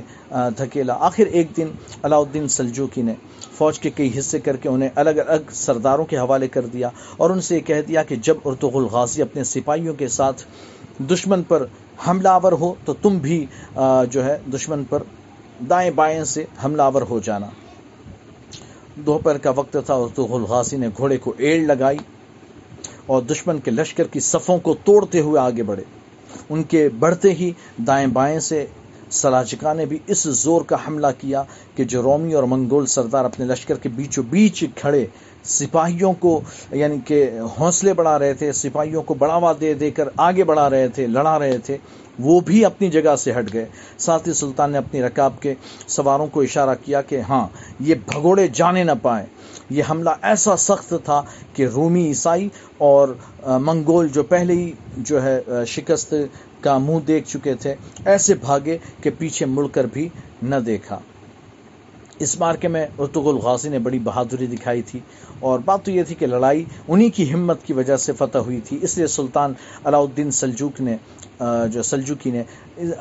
دھکیلا۔ 0.58 0.94
آخر 1.00 1.26
ایک 1.26 1.56
دن 1.56 1.68
علاؤدین 2.02 2.48
سلجوکی 2.48 3.02
نے 3.02 3.14
فوج 3.52 3.78
کے 3.78 3.90
کئی 3.90 4.18
حصے 4.18 4.38
کر 4.40 4.56
کے 4.56 4.68
انہیں 4.68 4.88
الگ 4.94 5.20
الگ 5.26 5.50
سرداروں 5.52 6.04
کے 6.04 6.16
حوالے 6.18 6.48
کر 6.48 6.66
دیا 6.66 6.88
اور 7.16 7.30
ان 7.30 7.40
سے 7.40 7.56
یہ 7.56 7.60
کہہ 7.60 7.82
دیا 7.88 8.02
کہ 8.02 8.16
جب 8.16 8.36
ارتغ 8.44 8.76
الغازی 8.76 9.22
اپنے 9.22 9.44
سپاہیوں 9.44 9.94
کے 9.94 10.08
ساتھ 10.08 10.42
دشمن 11.10 11.42
پر 11.42 11.66
حملہ 12.08 12.28
آور 12.28 12.52
ہو 12.52 12.74
تو 12.84 12.94
تم 13.02 13.18
بھی 13.18 13.46
جو 14.10 14.24
ہے، 14.24 14.38
دشمن 14.54 14.84
پر 14.84 15.02
دائیں 15.70 15.90
بائیں 15.90 16.24
سے 16.24 16.44
حملہ 16.64 16.82
آور 16.82 17.02
ہو 17.02 17.18
جانا۔ 17.18 17.46
دوپہر 18.96 19.38
کا 19.38 19.50
وقت 19.50 19.76
تھا 19.86 19.94
ارتغ 19.94 20.34
الغازی 20.34 20.76
نے 20.76 20.88
گھوڑے 20.96 21.16
کو 21.16 21.32
ایڑ 21.36 21.66
لگائی 21.66 21.98
اور 23.06 23.22
دشمن 23.22 23.58
کے 23.58 23.70
لشکر 23.70 24.06
کی 24.06 24.20
صفوں 24.20 24.58
کو 24.58 24.74
توڑتے 24.84 25.20
ہوئے 25.20 25.40
آگے 25.40 25.62
بڑھے۔ 25.62 25.84
ان 26.50 26.62
کے 26.62 26.88
بڑھتے 26.88 27.32
ہی 27.32 27.50
دائیں 27.86 28.06
بائیں 28.06 28.40
سے 28.40 28.66
سلاجکا 29.10 29.72
نے 29.72 29.86
بھی 29.86 29.98
اس 30.06 30.22
زور 30.42 30.62
کا 30.62 30.76
حملہ 30.86 31.06
کیا 31.18 31.42
کہ 31.74 31.84
جو 31.84 32.02
رومی 32.02 32.34
اور 32.34 32.42
منگول 32.42 32.86
سردار 32.86 33.24
اپنے 33.24 33.46
لشکر 33.46 33.74
کے 33.74 33.88
بیچوں 33.88 34.22
بیچ 34.30 34.64
کھڑے 34.76 35.06
سپاہیوں 35.44 36.12
کو 36.12 36.40
یعنی 36.70 36.96
کہ 37.04 37.30
حوصلے 37.60 37.92
بڑھا 37.94 38.18
رہے 38.18 38.34
تھے، 38.34 38.52
سپاہیوں 38.52 39.02
کو 39.02 39.14
بڑھاوا 39.14 39.52
دے 39.60 39.74
دے 39.74 39.90
کر 39.90 40.08
آگے 40.16 40.44
بڑھا 40.44 40.68
رہے 40.70 40.88
تھے، 40.88 41.06
لڑا 41.06 41.38
رہے 41.38 41.58
تھے، 41.58 41.76
وہ 42.18 42.40
بھی 42.40 42.64
اپنی 42.64 42.90
جگہ 42.90 43.14
سے 43.16 43.32
ہٹ 43.38 43.52
گئے۔ 43.52 43.64
ساتھ 43.98 44.28
ہی 44.28 44.32
سلطان 44.32 44.72
نے 44.72 44.78
اپنی 44.78 45.02
رکاب 45.02 45.40
کے 45.40 45.54
سواروں 45.88 46.26
کو 46.26 46.40
اشارہ 46.40 46.74
کیا 46.84 47.02
کہ 47.02 47.20
ہاں 47.20 47.46
یہ 47.80 47.94
بھگوڑے 48.06 48.46
جانے 48.48 48.84
نہ 48.84 48.92
پائیں۔ 49.02 49.26
یہ 49.70 49.82
حملہ 49.90 50.10
ایسا 50.22 50.56
سخت 50.56 50.94
تھا 51.04 51.22
کہ 51.52 51.66
رومی 51.66 52.06
عیسائی 52.08 52.48
اور 52.78 53.08
منگول 53.46 54.08
جو 54.08 54.22
پہلے 54.22 54.54
ہی 54.54 54.72
جو 54.96 55.22
ہے 55.22 55.40
شکست 55.66 56.14
کا 56.60 56.78
منہ 56.78 56.98
دیکھ 57.06 57.28
چکے 57.28 57.54
تھے، 57.54 57.74
ایسے 58.04 58.34
بھاگے 58.34 58.78
کہ 59.02 59.10
پیچھے 59.18 59.46
مڑ 59.46 59.66
کر 59.72 59.86
بھی 59.92 60.08
نہ 60.42 60.56
دیکھا۔ 60.66 60.98
اس 62.18 62.38
مارکے 62.40 62.68
میں 62.68 62.86
ارتغل 62.98 63.36
غازی 63.36 63.68
نے 63.68 63.78
بڑی 63.78 63.98
بہادری 63.98 64.46
دکھائی 64.46 64.82
تھی 64.82 65.00
اور 65.40 65.58
بات 65.64 65.84
تو 65.84 65.90
یہ 65.90 66.02
تھی 66.02 66.14
کہ 66.14 66.26
لڑائی 66.26 66.64
انہی 66.88 67.08
کی 67.10 67.32
ہمت 67.32 67.64
کی 67.64 67.72
وجہ 67.72 67.96
سے 67.96 68.12
فتح 68.12 68.38
ہوئی 68.38 68.60
تھی۔ 68.60 68.78
اس 68.82 68.96
لیے 68.98 69.06
سلطان 69.06 69.52
علاؤ 69.84 70.04
الدین 70.04 70.30
سلجوک 70.30 70.80
نے 70.80 70.96
جو 71.72 71.82
سلجوکی 71.82 72.30
نے، 72.30 72.42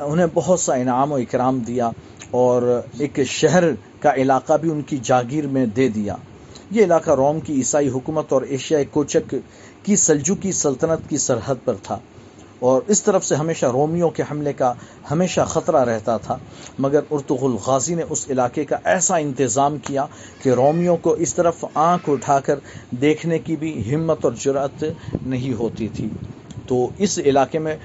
انہیں 0.00 0.26
بہت 0.34 0.60
سا 0.60 0.74
انعام 0.74 1.12
و 1.12 1.14
اکرام 1.14 1.58
دیا 1.58 1.90
اور 2.30 2.62
ایک 2.98 3.20
شہر 3.26 3.64
کا 4.00 4.14
علاقہ 4.14 4.56
بھی 4.60 4.70
ان 4.70 4.82
کی 4.82 4.98
جاگیر 5.02 5.46
میں 5.46 5.66
دے 5.66 5.88
دیا۔ 5.88 6.16
یہ 6.70 6.84
علاقہ 6.84 7.10
روم 7.10 7.40
کی 7.40 7.54
عیسائی 7.54 7.88
حکومت 7.88 8.32
اور 8.32 8.42
ایشیائی 8.42 8.84
کوچک 8.84 9.34
کی 9.82 9.96
سلجوکی 9.96 10.52
سلطنت 10.52 11.08
کی 11.10 11.16
سرحد 11.16 11.64
پر 11.64 11.74
تھا۔ 11.82 11.98
اور 12.58 12.82
اس 12.86 13.02
طرف 13.02 13.24
سے 13.24 13.34
ہمیشہ 13.34 13.66
رومیوں 13.66 14.10
کے 14.10 14.22
حملے 14.30 14.52
کا 14.52 14.72
ہمیشہ 15.10 15.40
خطرہ 15.40 15.84
رہتا 15.84 16.16
تھا، 16.16 16.38
مگر 16.78 17.00
ارتغل 17.10 17.56
غازی 17.66 17.94
نے 17.94 18.02
اس 18.10 18.26
علاقے 18.30 18.64
کا 18.64 18.76
ایسا 18.84 19.16
انتظام 19.16 19.78
کیا 19.78 20.06
کہ 20.42 20.50
رومیوں 20.50 20.96
کو 20.96 21.12
اس 21.12 21.34
طرف 21.34 21.64
آنکھ 21.74 22.10
اٹھا 22.10 22.40
کر 22.40 22.58
دیکھنے 22.90 23.38
کی 23.38 23.56
بھی 23.56 23.94
ہمت 23.94 24.24
اور 24.24 24.32
جرأت 24.40 24.84
نہیں 25.26 25.52
ہوتی 25.52 25.88
تھی۔ 25.88 26.08
تو 26.66 26.88
اس 26.98 27.18
علاقے 27.18 27.58
میں 27.58 27.76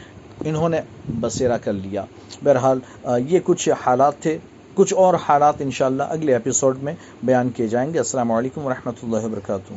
انہوں 0.46 0.70
نے 0.70 0.80
بسیرا 1.20 1.58
کر 1.58 1.74
لیا۔ 1.74 2.06
بہرحال 2.44 2.80
یہ 3.28 3.40
کچھ 3.44 3.70
حالات 3.86 4.20
تھے۔ 4.20 4.38
کچھ 4.74 4.94
اور 4.94 5.14
حالات 5.14 5.54
انشاءاللہ 5.60 6.04
اگلے 6.04 6.34
ایپیسوڈ 6.34 6.84
میں 6.84 6.94
بیان 7.24 7.50
کیے 7.50 7.68
جائیں 7.68 7.94
گے۔ 7.94 7.98
السلام 7.98 8.32
علیکم 8.32 8.66
ورحمۃ 8.66 9.00
اللہ 9.04 9.26
وبرکاتہ۔ 9.26 9.74